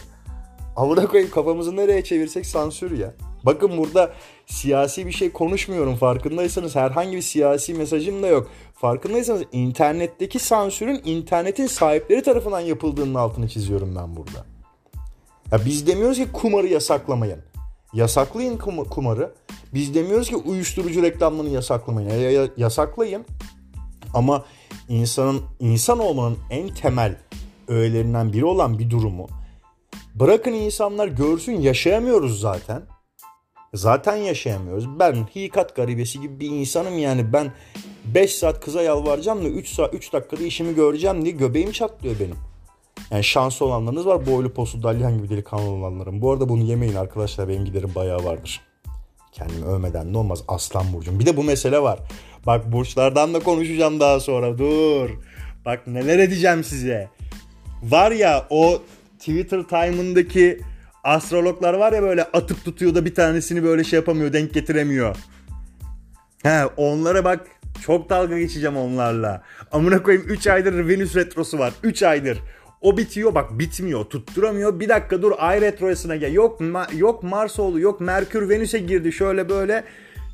Amına 0.75 1.07
koyayım 1.07 1.31
kafamızı 1.31 1.75
nereye 1.75 2.03
çevirsek 2.03 2.45
sansür 2.45 2.97
ya. 2.97 3.13
Bakın 3.43 3.77
burada 3.77 4.13
siyasi 4.45 5.07
bir 5.07 5.11
şey 5.11 5.31
konuşmuyorum 5.31 5.95
farkındaysanız 5.95 6.75
herhangi 6.75 7.17
bir 7.17 7.21
siyasi 7.21 7.73
mesajım 7.73 8.23
da 8.23 8.27
yok. 8.27 8.49
Farkındaysanız 8.73 9.43
internetteki 9.51 10.39
sansürün 10.39 11.01
internetin 11.05 11.67
sahipleri 11.67 12.23
tarafından 12.23 12.59
yapıldığının 12.59 13.15
altını 13.15 13.49
çiziyorum 13.49 13.95
ben 13.95 14.15
burada. 14.15 14.45
Ya 15.51 15.65
biz 15.65 15.87
demiyoruz 15.87 16.17
ki 16.17 16.27
kumarı 16.33 16.67
yasaklamayın. 16.67 17.39
Yasaklayın 17.93 18.57
kum- 18.57 18.89
kumarı. 18.89 19.33
Biz 19.73 19.95
demiyoruz 19.95 20.29
ki 20.29 20.35
uyuşturucu 20.35 21.01
reklamlarını 21.01 21.49
yasaklamayın. 21.49 22.09
Ya, 22.09 22.31
ya, 22.31 22.47
yasaklayın. 22.57 23.25
Ama 24.13 24.45
insanın 24.89 25.41
insan 25.59 25.99
olmanın 25.99 26.37
en 26.49 26.73
temel 26.73 27.17
öğelerinden 27.67 28.33
biri 28.33 28.45
olan 28.45 28.79
bir 28.79 28.89
durumu 28.89 29.27
bırakın 30.15 30.53
insanlar 30.53 31.07
görsün 31.07 31.61
yaşayamıyoruz 31.61 32.39
zaten. 32.39 32.81
Zaten 33.73 34.15
yaşayamıyoruz. 34.15 34.99
Ben 34.99 35.13
hikat 35.35 35.75
garibesi 35.75 36.21
gibi 36.21 36.39
bir 36.39 36.49
insanım 36.49 36.97
yani 36.97 37.33
ben 37.33 37.53
5 38.05 38.35
saat 38.35 38.59
kıza 38.59 38.81
yalvaracağım 38.81 39.45
da 39.45 39.49
3 39.49 39.69
saat 39.69 39.93
3 39.93 40.13
dakikada 40.13 40.43
işimi 40.43 40.75
göreceğim 40.75 41.25
diye 41.25 41.33
göbeğim 41.35 41.71
çatlıyor 41.71 42.15
benim. 42.19 42.37
Yani 43.11 43.23
şanslı 43.23 43.65
olanlarınız 43.65 44.05
var. 44.05 44.25
Boylu 44.25 44.53
posu 44.53 44.83
dalyan 44.83 45.17
gibi 45.17 45.29
delikanlı 45.29 45.69
olanların. 45.69 46.21
Bu 46.21 46.31
arada 46.31 46.49
bunu 46.49 46.63
yemeyin 46.63 46.95
arkadaşlar. 46.95 47.47
Benim 47.47 47.65
giderim 47.65 47.91
bayağı 47.95 48.23
vardır. 48.23 48.61
Kendimi 49.31 49.65
övmeden 49.65 50.13
de 50.13 50.17
olmaz. 50.17 50.43
Aslan 50.47 50.93
burcum. 50.93 51.19
Bir 51.19 51.25
de 51.25 51.37
bu 51.37 51.43
mesele 51.43 51.79
var. 51.79 51.99
Bak 52.45 52.71
burçlardan 52.71 53.33
da 53.33 53.39
konuşacağım 53.39 53.99
daha 53.99 54.19
sonra. 54.19 54.57
Dur. 54.57 55.09
Bak 55.65 55.87
neler 55.87 56.19
edeceğim 56.19 56.63
size. 56.63 57.09
Var 57.83 58.11
ya 58.11 58.47
o 58.49 58.81
Twitter 59.23 59.63
time'ındaki 59.63 60.59
astrologlar 61.03 61.73
var 61.73 61.93
ya 61.93 62.01
böyle 62.01 62.23
atıp 62.23 62.65
tutuyor 62.65 62.95
da 62.95 63.05
bir 63.05 63.15
tanesini 63.15 63.63
böyle 63.63 63.83
şey 63.83 63.97
yapamıyor, 63.99 64.33
denk 64.33 64.53
getiremiyor. 64.53 65.15
He 66.43 66.65
onlara 66.77 67.23
bak 67.23 67.47
çok 67.85 68.09
dalga 68.09 68.39
geçeceğim 68.39 68.77
onlarla. 68.77 69.43
Amına 69.71 70.03
koyayım 70.03 70.25
3 70.27 70.47
aydır 70.47 70.87
Venüs 70.87 71.15
retrosu 71.15 71.59
var. 71.59 71.73
3 71.83 72.03
aydır. 72.03 72.39
O 72.81 72.97
bitiyor 72.97 73.35
bak 73.35 73.59
bitmiyor. 73.59 74.05
Tutturamıyor. 74.05 74.79
Bir 74.79 74.89
dakika 74.89 75.21
dur 75.21 75.31
ay 75.37 75.61
retroyasına 75.61 76.15
gel. 76.15 76.33
Yok 76.33 76.61
ma- 76.61 76.97
yok 76.97 77.23
Mars 77.23 77.59
oldu. 77.59 77.79
Yok 77.79 78.01
Merkür 78.01 78.49
Venüs'e 78.49 78.79
girdi. 78.79 79.11
Şöyle 79.11 79.49
böyle. 79.49 79.83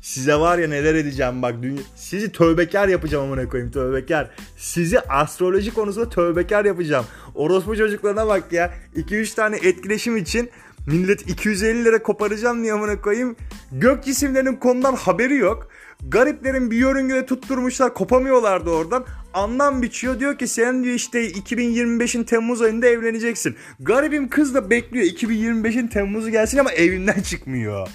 Size 0.00 0.34
var 0.34 0.58
ya 0.58 0.68
neler 0.68 0.94
edeceğim 0.94 1.42
bak. 1.42 1.54
Dünya... 1.62 1.82
Sizi 1.96 2.32
tövbekar 2.32 2.88
yapacağım 2.88 3.24
amına 3.24 3.48
koyayım 3.48 3.72
tövbekar. 3.72 4.30
Sizi 4.56 5.00
astroloji 5.00 5.74
konusunda 5.74 6.08
tövbekar 6.08 6.64
yapacağım. 6.64 7.06
Orospu 7.34 7.76
çocuklarına 7.76 8.26
bak 8.26 8.52
ya. 8.52 8.74
2-3 8.96 9.34
tane 9.34 9.56
etkileşim 9.56 10.16
için 10.16 10.50
Millet 10.86 11.28
250 11.28 11.84
lira 11.84 12.02
koparacağım 12.02 12.62
diye 12.62 12.72
amına 12.72 13.00
koyayım. 13.00 13.36
Gök 13.72 14.04
cisimlerinin 14.04 14.56
konudan 14.56 14.94
haberi 14.94 15.36
yok. 15.36 15.68
Gariplerin 16.08 16.70
bir 16.70 16.76
yörüngede 16.76 17.26
tutturmuşlar 17.26 17.94
kopamıyorlardı 17.94 18.70
oradan. 18.70 19.04
Anlam 19.34 19.82
biçiyor 19.82 20.20
diyor 20.20 20.38
ki 20.38 20.48
sen 20.48 20.84
diyor 20.84 20.94
işte 20.94 21.30
2025'in 21.30 22.24
Temmuz 22.24 22.62
ayında 22.62 22.86
evleneceksin. 22.86 23.56
Garibim 23.80 24.28
kız 24.28 24.54
da 24.54 24.70
bekliyor 24.70 25.04
2025'in 25.06 25.88
Temmuz'u 25.88 26.30
gelsin 26.30 26.58
ama 26.58 26.72
evinden 26.72 27.20
çıkmıyor. 27.20 27.88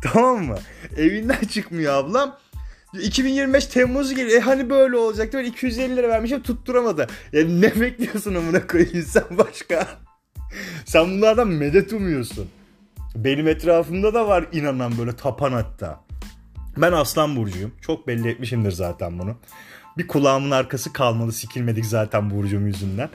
Tamam 0.12 0.44
mı? 0.44 0.58
Evinden 0.96 1.40
çıkmıyor 1.50 1.94
ablam. 1.94 2.36
2025 3.02 3.66
Temmuz 3.66 4.14
geliyor. 4.14 4.38
E 4.38 4.40
hani 4.40 4.70
böyle 4.70 4.96
olacaktı. 4.96 5.38
Ben 5.38 5.44
250 5.44 5.96
lira 5.96 6.08
vermişim 6.08 6.42
tutturamadı. 6.42 7.06
Ya 7.32 7.44
ne 7.44 7.80
bekliyorsun 7.80 8.34
amına 8.34 8.66
koyayım 8.66 9.02
sen 9.06 9.24
başka? 9.38 9.86
sen 10.84 11.10
bunlardan 11.10 11.48
medet 11.48 11.92
umuyorsun. 11.92 12.48
Benim 13.14 13.48
etrafımda 13.48 14.14
da 14.14 14.28
var 14.28 14.46
inanan 14.52 14.98
böyle 14.98 15.16
tapan 15.16 15.52
hatta. 15.52 16.00
Ben 16.76 16.92
Aslan 16.92 17.36
Burcu'yum. 17.36 17.72
Çok 17.80 18.06
belli 18.06 18.28
etmişimdir 18.28 18.72
zaten 18.72 19.18
bunu. 19.18 19.36
Bir 19.98 20.06
kulağımın 20.06 20.50
arkası 20.50 20.92
kalmadı 20.92 21.32
sikilmedik 21.32 21.86
zaten 21.86 22.30
Burcu'm 22.30 22.66
yüzünden. 22.66 23.08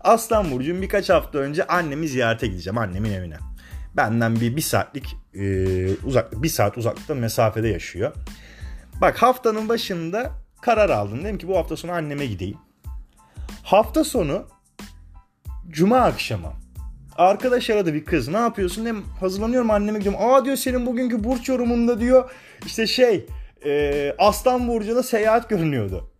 Aslan 0.00 0.50
Burcu'm 0.50 0.82
birkaç 0.82 1.10
hafta 1.10 1.38
önce 1.38 1.66
annemi 1.66 2.08
ziyarete 2.08 2.46
gideceğim 2.46 2.78
annemin 2.78 3.12
evine. 3.12 3.36
Benden 3.96 4.40
bir, 4.40 4.56
bir 4.56 4.60
saatlik 4.60 5.16
e, 5.34 5.96
uzak 5.96 6.42
bir 6.42 6.48
saat 6.48 6.78
uzaklıkta 6.78 7.14
mesafede 7.14 7.68
yaşıyor. 7.68 8.12
Bak 9.00 9.22
haftanın 9.22 9.68
başında 9.68 10.32
karar 10.62 10.90
aldım. 10.90 11.24
Dedim 11.24 11.38
ki 11.38 11.48
bu 11.48 11.56
hafta 11.56 11.76
sonu 11.76 11.92
anneme 11.92 12.26
gideyim. 12.26 12.58
Hafta 13.62 14.04
sonu 14.04 14.46
cuma 15.70 15.98
akşamı 15.98 16.52
arkadaş 17.16 17.70
aradı 17.70 17.94
bir 17.94 18.04
kız. 18.04 18.28
Ne 18.28 18.36
yapıyorsun? 18.36 18.84
Dedim 18.84 19.04
hazırlanıyorum 19.20 19.70
anneme 19.70 19.98
gidiyorum. 19.98 20.20
Aa 20.22 20.44
diyor 20.44 20.56
senin 20.56 20.86
bugünkü 20.86 21.24
burç 21.24 21.48
yorumunda 21.48 22.00
diyor 22.00 22.30
işte 22.66 22.86
şey 22.86 23.26
e, 23.64 24.14
Aslan 24.18 24.68
Burcu'da 24.68 25.02
seyahat 25.02 25.48
görünüyordu. 25.48 26.10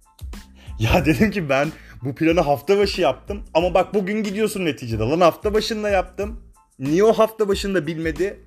Ya 0.81 1.05
dedim 1.05 1.31
ki 1.31 1.49
ben 1.49 1.69
bu 2.03 2.15
planı 2.15 2.41
hafta 2.41 2.79
başı 2.79 3.01
yaptım. 3.01 3.43
Ama 3.55 3.75
bak 3.75 3.95
bugün 3.95 4.23
gidiyorsun 4.23 4.65
neticede. 4.65 5.03
Lan 5.03 5.21
hafta 5.21 5.55
başında 5.55 5.91
yaptım. 5.91 6.41
Niye 6.81 7.05
o 7.05 7.13
hafta 7.13 7.49
başında 7.49 7.87
bilmedi? 7.87 8.41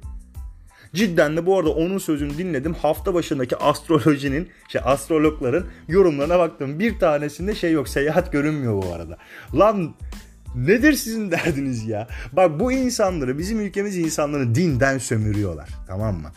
Cidden 0.94 1.38
de 1.38 1.46
bu 1.46 1.60
arada 1.60 1.70
onun 1.70 1.98
sözünü 1.98 2.38
dinledim. 2.38 2.74
Hafta 2.74 3.14
başındaki 3.14 3.58
astrolojinin, 3.58 4.50
şey 4.68 4.82
astrologların 4.86 5.66
yorumlarına 5.88 6.40
baktım. 6.40 6.80
Bir 6.80 7.00
tanesinde 7.00 7.56
şey 7.56 7.72
yok, 7.72 7.90
seyahat 7.90 8.32
görünmüyor 8.32 8.84
bu 8.84 8.94
arada. 8.94 9.18
Lan 9.54 9.96
nedir 10.56 10.94
sizin 10.94 11.32
derdiniz 11.32 11.88
ya? 11.88 12.08
Bak 12.32 12.60
bu 12.60 12.72
insanları, 12.72 13.38
bizim 13.38 13.60
ülkemiz 13.60 13.98
insanları 13.98 14.56
dinden 14.56 14.98
sömürüyorlar. 14.98 15.70
Tamam 15.88 16.16
mı? 16.16 16.32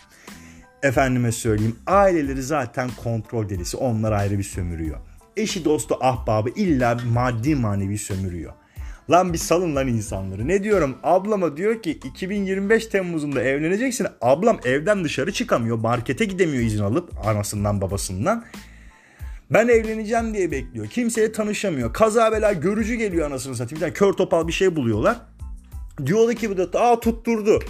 Efendime 0.83 1.33
söyleyeyim 1.33 1.76
aileleri 1.87 2.43
zaten 2.43 2.91
kontrol 3.03 3.49
delisi. 3.49 3.76
Onlar 3.76 4.12
ayrı 4.12 4.38
bir 4.38 4.45
sömürüyor. 4.45 4.99
Eşi 5.37 5.65
dostu 5.65 5.97
ahbabı 6.00 6.50
illa 6.50 6.99
maddi 7.12 7.55
manevi 7.55 7.99
sömürüyor. 7.99 8.53
Lan 9.11 9.33
bir 9.33 9.39
salın 9.39 9.77
lan 9.77 9.89
insanları. 9.89 10.49
Ne 10.49 10.63
diyorum? 10.63 10.97
Ablama 11.03 11.57
diyor 11.57 11.83
ki 11.83 11.91
2025 11.91 12.87
Temmuz'unda 12.87 13.43
evleneceksin. 13.43 14.07
Ablam 14.21 14.59
evden 14.65 15.05
dışarı 15.05 15.33
çıkamıyor. 15.33 15.77
Markete 15.77 16.25
gidemiyor 16.25 16.63
izin 16.63 16.83
alıp 16.83 17.27
anasından 17.27 17.81
babasından. 17.81 18.45
Ben 19.51 19.69
evleneceğim 19.69 20.35
diye 20.35 20.51
bekliyor. 20.51 20.87
Kimseye 20.87 21.33
tanışamıyor. 21.33 21.93
Kaza 21.93 22.33
bela 22.33 22.53
görücü 22.53 22.95
geliyor 22.95 23.27
anasını 23.27 23.57
satayım. 23.57 23.87
Bir 23.87 23.95
kör 23.95 24.13
topal 24.13 24.49
bir 24.49 24.53
şey 24.53 24.77
buluyorlar. 24.77 25.17
Diyordu 26.07 26.35
ki 26.35 26.51
bu 26.51 26.73
da 26.73 26.81
aa 26.81 27.01
tutturdu. 27.01 27.61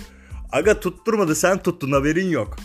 Aga 0.52 0.81
tutturmadı 0.81 1.35
sen 1.35 1.59
tuttun 1.59 1.92
haberin 1.92 2.31
yok. 2.31 2.57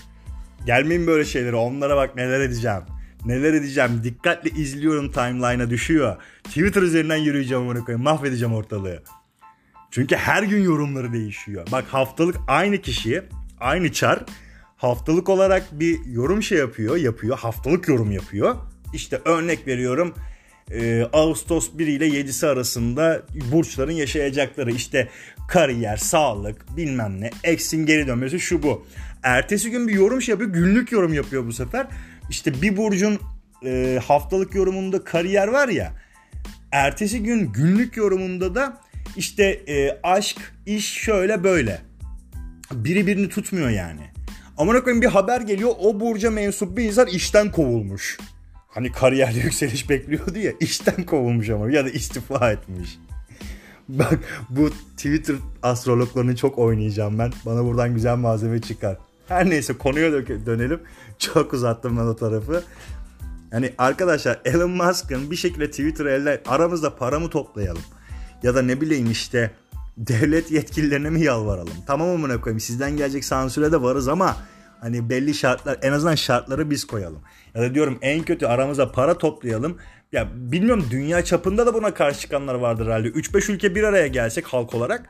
Gelmeyin 0.66 1.08
böyle 1.08 1.26
şeylere 1.26 1.56
onlara 1.56 1.98
bak 1.98 2.16
neler 2.16 2.40
edeceğim. 2.40 2.82
Neler 3.26 3.54
edeceğim 3.54 4.02
dikkatle 4.04 4.50
izliyorum 4.50 5.12
timeline'a 5.12 5.70
düşüyor. 5.70 6.16
Twitter 6.44 6.82
üzerinden 6.82 7.18
yürüyeceğim 7.18 7.68
onu 7.68 7.86
koyayım 7.86 8.04
mahvedeceğim 8.04 8.54
ortalığı. 8.54 9.04
Çünkü 9.92 10.16
her 10.16 10.44
gün 10.44 10.64
yorumları 10.64 11.14
değişiyor. 11.14 11.68
Bak 11.72 11.86
haftalık 11.86 12.36
aynı 12.48 12.82
kişiye 12.82 13.24
aynı 13.60 13.92
çar 13.92 14.24
haftalık 14.78 15.30
olarak 15.30 15.80
bir 15.80 16.06
yorum 16.06 16.44
şey 16.44 16.58
yapıyor 16.58 16.96
yapıyor 16.98 17.38
haftalık 17.38 17.88
yorum 17.88 18.12
yapıyor. 18.12 18.56
İşte 18.94 19.22
örnek 19.26 19.68
veriyorum 19.68 20.14
e, 20.72 21.08
Ağustos 21.14 21.70
1 21.74 21.88
ile 21.88 22.08
7'si 22.08 22.48
arasında 22.48 23.22
burçların 23.52 23.92
yaşayacakları 23.92 24.72
işte 24.72 25.10
kariyer, 25.48 25.98
sağlık 25.98 26.78
bilmem 26.78 27.22
ne, 27.22 27.32
eksin 27.44 27.86
geri 27.86 28.08
dönmesi 28.08 28.40
şu 28.40 28.64
bu. 28.64 28.86
Ertesi 29.24 29.72
gün 29.72 29.88
bir 29.88 29.94
yorum 29.94 30.22
şey 30.22 30.34
yapıyor 30.34 30.50
günlük 30.50 30.92
yorum 30.92 31.14
yapıyor 31.14 31.48
bu 31.48 31.54
sefer. 31.54 31.88
İşte 32.32 32.62
bir 32.62 32.78
burcun 32.78 33.20
e, 33.66 34.00
haftalık 34.08 34.56
yorumunda 34.56 35.04
kariyer 35.04 35.48
var 35.48 35.68
ya. 35.68 35.94
Ertesi 36.72 37.24
gün 37.24 37.52
günlük 37.52 37.98
yorumunda 37.98 38.56
da 38.56 38.82
işte 39.16 39.44
e, 39.68 40.00
aşk, 40.04 40.38
iş 40.66 40.94
şöyle 40.94 41.44
böyle. 41.44 41.82
Biri 42.72 43.08
birini 43.08 43.30
tutmuyor 43.30 43.70
yani. 43.70 44.02
Amına 44.58 44.84
koyayım 44.84 45.02
bir 45.02 45.08
haber 45.08 45.42
geliyor 45.42 45.72
o 45.80 46.00
burca 46.00 46.32
mensup 46.32 46.78
bir 46.78 46.84
insan 46.84 47.08
işten 47.08 47.52
kovulmuş. 47.52 48.18
Hani 48.68 48.92
kariyerde 48.92 49.40
yükseliş 49.44 49.90
bekliyordu 49.90 50.40
ya 50.40 50.52
işten 50.60 51.04
kovulmuş 51.06 51.50
ama 51.50 51.72
ya 51.72 51.86
da 51.86 51.90
istifa 51.90 52.52
etmiş. 52.52 53.00
Bak 53.90 54.20
bu 54.50 54.70
Twitter 54.98 55.36
astrologlarını 55.64 56.36
çok 56.36 56.58
oynayacağım 56.58 57.20
ben. 57.20 57.34
Bana 57.46 57.66
buradan 57.66 57.94
güzel 57.94 58.16
malzeme 58.16 58.62
çıkar. 58.62 58.98
Her 59.28 59.50
neyse 59.50 59.78
konuya 59.78 60.12
dönelim. 60.46 60.80
Çok 61.20 61.54
uzattım 61.54 61.98
ben 61.98 62.04
o 62.04 62.16
tarafı. 62.16 62.64
Yani 63.52 63.74
arkadaşlar 63.78 64.42
Elon 64.46 64.72
Musk'ın 64.72 65.32
bir 65.32 65.36
şekilde 65.36 65.70
Twitter 65.70 66.06
elde 66.06 66.42
aramızda 66.48 66.96
para 66.96 67.20
mı 67.20 67.30
toplayalım? 67.30 67.84
Ya 68.44 68.56
da 68.56 68.62
ne 68.62 68.82
bileyim 68.82 69.12
işte 69.12 69.52
devlet 69.98 70.52
yetkililerine 70.52 71.10
mi 71.10 71.22
yalvaralım? 71.22 71.74
Tamam 71.88 72.10
amına 72.10 72.42
koyayım 72.42 72.60
sizden 72.60 72.98
gelecek 72.98 73.26
sansüre 73.26 73.72
de 73.72 73.82
varız 73.82 74.08
ama 74.08 74.38
hani 74.80 75.10
belli 75.10 75.34
şartlar 75.34 75.78
en 75.82 75.92
azından 75.92 76.16
şartları 76.16 76.70
biz 76.70 76.86
koyalım. 76.86 77.22
Ya 77.56 77.62
da 77.62 77.74
diyorum 77.74 77.98
en 78.02 78.24
kötü 78.24 78.46
aramızda 78.46 78.92
para 78.92 79.18
toplayalım. 79.18 79.78
Ya 80.12 80.28
bilmiyorum 80.36 80.88
dünya 80.92 81.24
çapında 81.24 81.66
da 81.66 81.74
buna 81.74 81.94
karşı 81.94 82.20
çıkanlar 82.20 82.56
vardır 82.56 82.86
herhalde. 82.86 83.08
3-5 83.08 83.52
ülke 83.52 83.76
bir 83.76 83.84
araya 83.84 84.08
gelsek 84.08 84.48
halk 84.48 84.74
olarak 84.74 85.10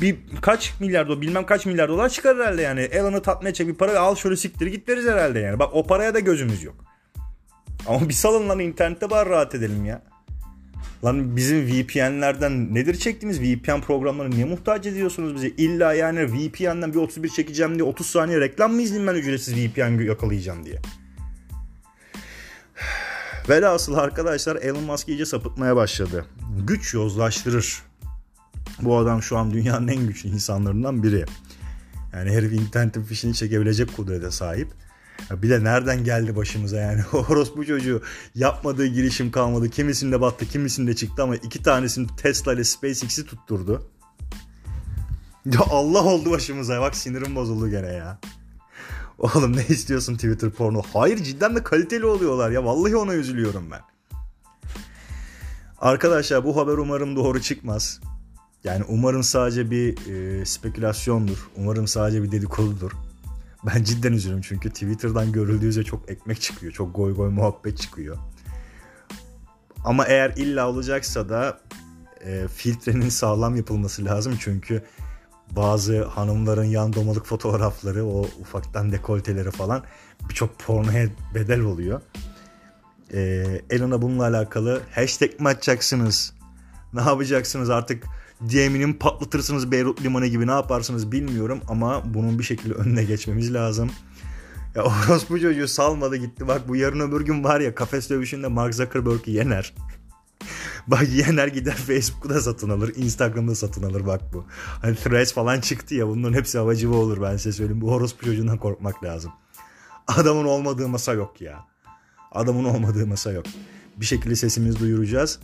bir 0.00 0.16
kaç 0.40 0.72
milyar 0.80 1.08
dolar 1.08 1.20
bilmem 1.20 1.46
kaç 1.46 1.66
milyar 1.66 1.88
dolar 1.88 2.08
çıkar 2.08 2.36
herhalde 2.36 2.62
yani. 2.62 2.80
Elon'u 2.80 3.22
tatmin 3.22 3.48
edecek 3.48 3.68
bir 3.68 3.74
para 3.74 4.00
al 4.00 4.16
şöyle 4.16 4.36
siktir 4.36 4.66
git 4.66 4.88
deriz 4.88 5.06
herhalde 5.06 5.38
yani. 5.38 5.58
Bak 5.58 5.70
o 5.72 5.86
paraya 5.86 6.14
da 6.14 6.20
gözümüz 6.20 6.62
yok. 6.62 6.74
Ama 7.86 8.08
bir 8.08 8.14
salın 8.14 8.48
lan 8.48 8.58
internette 8.58 9.10
var 9.10 9.28
rahat 9.28 9.54
edelim 9.54 9.84
ya. 9.84 10.02
Lan 11.04 11.36
bizim 11.36 11.66
VPN'lerden 11.66 12.74
nedir 12.74 12.98
çektiğimiz 12.98 13.40
VPN 13.40 13.80
programları 13.80 14.30
niye 14.30 14.44
muhtaç 14.44 14.86
ediyorsunuz 14.86 15.34
bize? 15.34 15.48
İlla 15.48 15.94
yani 15.94 16.32
VPN'den 16.32 16.92
bir 16.92 16.98
31 16.98 17.28
çekeceğim 17.28 17.74
diye 17.74 17.84
30 17.84 18.06
saniye 18.06 18.40
reklam 18.40 18.72
mı 18.72 18.82
izleyeyim 18.82 19.12
ben 19.12 19.18
ücretsiz 19.18 19.54
VPN 19.54 20.02
yakalayacağım 20.02 20.64
diye. 20.64 20.78
Velhasıl 23.48 23.94
arkadaşlar 23.94 24.56
Elon 24.56 24.84
Musk 24.84 25.08
iyice 25.08 25.26
sapıtmaya 25.26 25.76
başladı. 25.76 26.26
Güç 26.66 26.94
yozlaştırır. 26.94 27.85
Bu 28.80 28.98
adam 28.98 29.22
şu 29.22 29.38
an 29.38 29.52
dünyanın 29.52 29.88
en 29.88 30.06
güçlü 30.06 30.28
insanlarından 30.28 31.02
biri. 31.02 31.24
Yani 32.12 32.30
herif 32.30 32.52
internetin 32.52 33.02
fişini 33.02 33.34
çekebilecek 33.34 33.96
kudrete 33.96 34.30
sahip. 34.30 34.68
Bir 35.30 35.50
de 35.50 35.64
nereden 35.64 36.04
geldi 36.04 36.36
başımıza 36.36 36.76
yani. 36.76 37.02
Orospu 37.12 37.66
çocuğu 37.66 38.02
yapmadığı 38.34 38.86
girişim 38.86 39.30
kalmadı. 39.30 39.70
Kimisinde 39.70 40.20
battı 40.20 40.46
kimisinde 40.46 40.96
çıktı 40.96 41.22
ama 41.22 41.36
iki 41.36 41.62
tanesini 41.62 42.06
Tesla 42.16 42.52
ile 42.52 42.64
SpaceX'i 42.64 43.26
tutturdu. 43.26 43.90
Ya 45.46 45.60
Allah 45.70 46.04
oldu 46.04 46.30
başımıza. 46.30 46.80
Bak 46.80 46.96
sinirim 46.96 47.36
bozuldu 47.36 47.70
gene 47.70 47.92
ya. 47.92 48.18
Oğlum 49.18 49.56
ne 49.56 49.66
istiyorsun 49.66 50.14
Twitter 50.14 50.50
porno? 50.50 50.82
Hayır 50.92 51.16
cidden 51.16 51.56
de 51.56 51.62
kaliteli 51.62 52.06
oluyorlar 52.06 52.50
ya. 52.50 52.64
Vallahi 52.64 52.96
ona 52.96 53.14
üzülüyorum 53.14 53.70
ben. 53.70 53.80
Arkadaşlar 55.78 56.44
bu 56.44 56.56
haber 56.56 56.72
umarım 56.72 57.16
doğru 57.16 57.40
çıkmaz. 57.40 58.00
Yani 58.66 58.84
umarım 58.88 59.22
sadece 59.22 59.70
bir 59.70 60.06
e, 60.12 60.44
spekülasyondur. 60.44 61.50
Umarım 61.56 61.86
sadece 61.86 62.22
bir 62.22 62.32
dedikodudur. 62.32 62.92
Ben 63.66 63.82
cidden 63.82 64.12
üzülüyorum 64.12 64.44
çünkü 64.48 64.70
Twitter'dan 64.70 65.32
görüldüğü 65.32 65.66
üzere 65.66 65.84
çok 65.84 66.10
ekmek 66.10 66.40
çıkıyor. 66.40 66.72
Çok 66.72 66.96
goy 66.96 67.14
goy 67.14 67.30
muhabbet 67.30 67.78
çıkıyor. 67.78 68.16
Ama 69.84 70.04
eğer 70.04 70.30
illa 70.36 70.68
olacaksa 70.68 71.28
da 71.28 71.60
e, 72.24 72.48
filtrenin 72.48 73.08
sağlam 73.08 73.56
yapılması 73.56 74.04
lazım. 74.04 74.36
Çünkü 74.40 74.82
bazı 75.50 76.04
hanımların 76.04 76.64
yan 76.64 76.92
domalık 76.92 77.26
fotoğrafları, 77.26 78.06
o 78.06 78.20
ufaktan 78.40 78.92
dekolteleri 78.92 79.50
falan 79.50 79.84
birçok 80.28 80.58
pornoya 80.58 81.08
bedel 81.34 81.60
oluyor. 81.60 82.00
E, 83.12 83.44
Elon'a 83.70 84.02
bununla 84.02 84.24
alakalı 84.24 84.82
hashtag 84.94 85.40
mi 85.40 85.48
açacaksınız? 85.48 86.32
Ne 86.92 87.00
yapacaksınız 87.00 87.70
artık 87.70 88.04
DM'nin 88.40 88.92
patlatırsınız 88.92 89.72
Beyrut 89.72 90.02
Limanı 90.02 90.26
gibi 90.26 90.46
ne 90.46 90.50
yaparsınız 90.50 91.12
bilmiyorum 91.12 91.60
ama 91.68 92.02
bunun 92.14 92.38
bir 92.38 92.44
şekilde 92.44 92.74
önüne 92.74 93.04
geçmemiz 93.04 93.54
lazım. 93.54 93.90
Ya 94.74 94.82
orospu 94.82 95.40
çocuğu 95.40 95.68
salmadı 95.68 96.16
gitti. 96.16 96.48
Bak 96.48 96.68
bu 96.68 96.76
yarın 96.76 97.00
öbür 97.00 97.20
gün 97.20 97.44
var 97.44 97.60
ya 97.60 97.74
kafes 97.74 98.10
dövüşünde 98.10 98.48
Mark 98.48 98.74
Zuckerberg'i 98.74 99.30
yener. 99.30 99.74
bak 100.86 101.08
yener 101.08 101.48
gider 101.48 101.74
Facebook'ta 101.74 102.40
satın 102.40 102.70
alır. 102.70 102.92
Instagram'da 102.96 103.54
satın 103.54 103.82
alır 103.82 104.06
bak 104.06 104.20
bu. 104.32 104.44
Hani 104.82 104.96
Threads 104.96 105.32
falan 105.32 105.60
çıktı 105.60 105.94
ya 105.94 106.08
bunların 106.08 106.34
hepsi 106.34 106.58
havacıva 106.58 106.96
olur 106.96 107.22
ben 107.22 107.36
size 107.36 107.52
söyleyeyim. 107.52 107.80
Bu 107.80 107.92
orospu 107.92 108.24
çocuğundan 108.24 108.58
korkmak 108.58 109.04
lazım. 109.04 109.32
Adamın 110.06 110.44
olmadığı 110.44 110.88
masa 110.88 111.12
yok 111.12 111.40
ya. 111.40 111.64
Adamın 112.32 112.64
olmadığı 112.64 113.06
masa 113.06 113.32
yok. 113.32 113.46
Bir 113.96 114.06
şekilde 114.06 114.36
sesimizi 114.36 114.80
duyuracağız. 114.80 115.40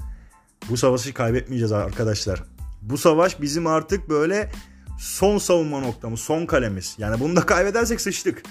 Bu 0.71 0.77
savaşı 0.77 1.15
kaybetmeyeceğiz 1.15 1.73
arkadaşlar. 1.73 2.43
Bu 2.83 2.99
savaş 2.99 3.41
bizim 3.41 3.67
artık 3.67 4.09
böyle 4.09 4.51
son 4.99 5.39
savunma 5.39 5.81
noktamız, 5.81 6.21
son 6.21 6.47
kalemiz. 6.47 6.95
Yani 6.99 7.21
bunu 7.21 7.37
da 7.37 7.47
kaybedersek 7.47 8.01
sıçtık. 8.01 8.43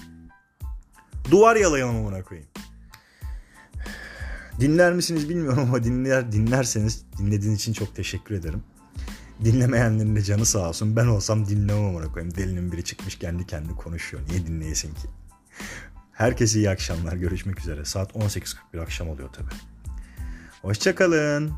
Duvar 1.30 1.56
yalayalım 1.56 1.96
amına 1.96 2.22
koyayım. 2.22 2.48
Dinler 4.60 4.92
misiniz 4.92 5.28
bilmiyorum 5.28 5.62
ama 5.68 5.84
dinler 5.84 6.32
dinlerseniz 6.32 7.04
dinlediğiniz 7.18 7.60
için 7.60 7.72
çok 7.72 7.96
teşekkür 7.96 8.34
ederim. 8.34 8.62
Dinlemeyenlerin 9.44 10.16
de 10.16 10.22
canı 10.22 10.46
sağ 10.46 10.68
olsun. 10.68 10.96
Ben 10.96 11.06
olsam 11.06 11.46
dinlemem 11.46 11.84
amına 11.84 12.12
koyayım. 12.12 12.34
Delinin 12.34 12.72
biri 12.72 12.84
çıkmış 12.84 13.18
kendi 13.18 13.46
kendine 13.46 13.76
konuşuyor. 13.76 14.22
Niye 14.28 14.46
dinleyesin 14.46 14.94
ki? 14.94 15.08
Herkese 16.12 16.58
iyi 16.58 16.70
akşamlar. 16.70 17.12
Görüşmek 17.12 17.60
üzere. 17.60 17.84
Saat 17.84 18.12
18.41 18.12 18.82
akşam 18.82 19.08
oluyor 19.08 19.28
tabi. 19.28 19.48
Hoşçakalın. 20.62 21.52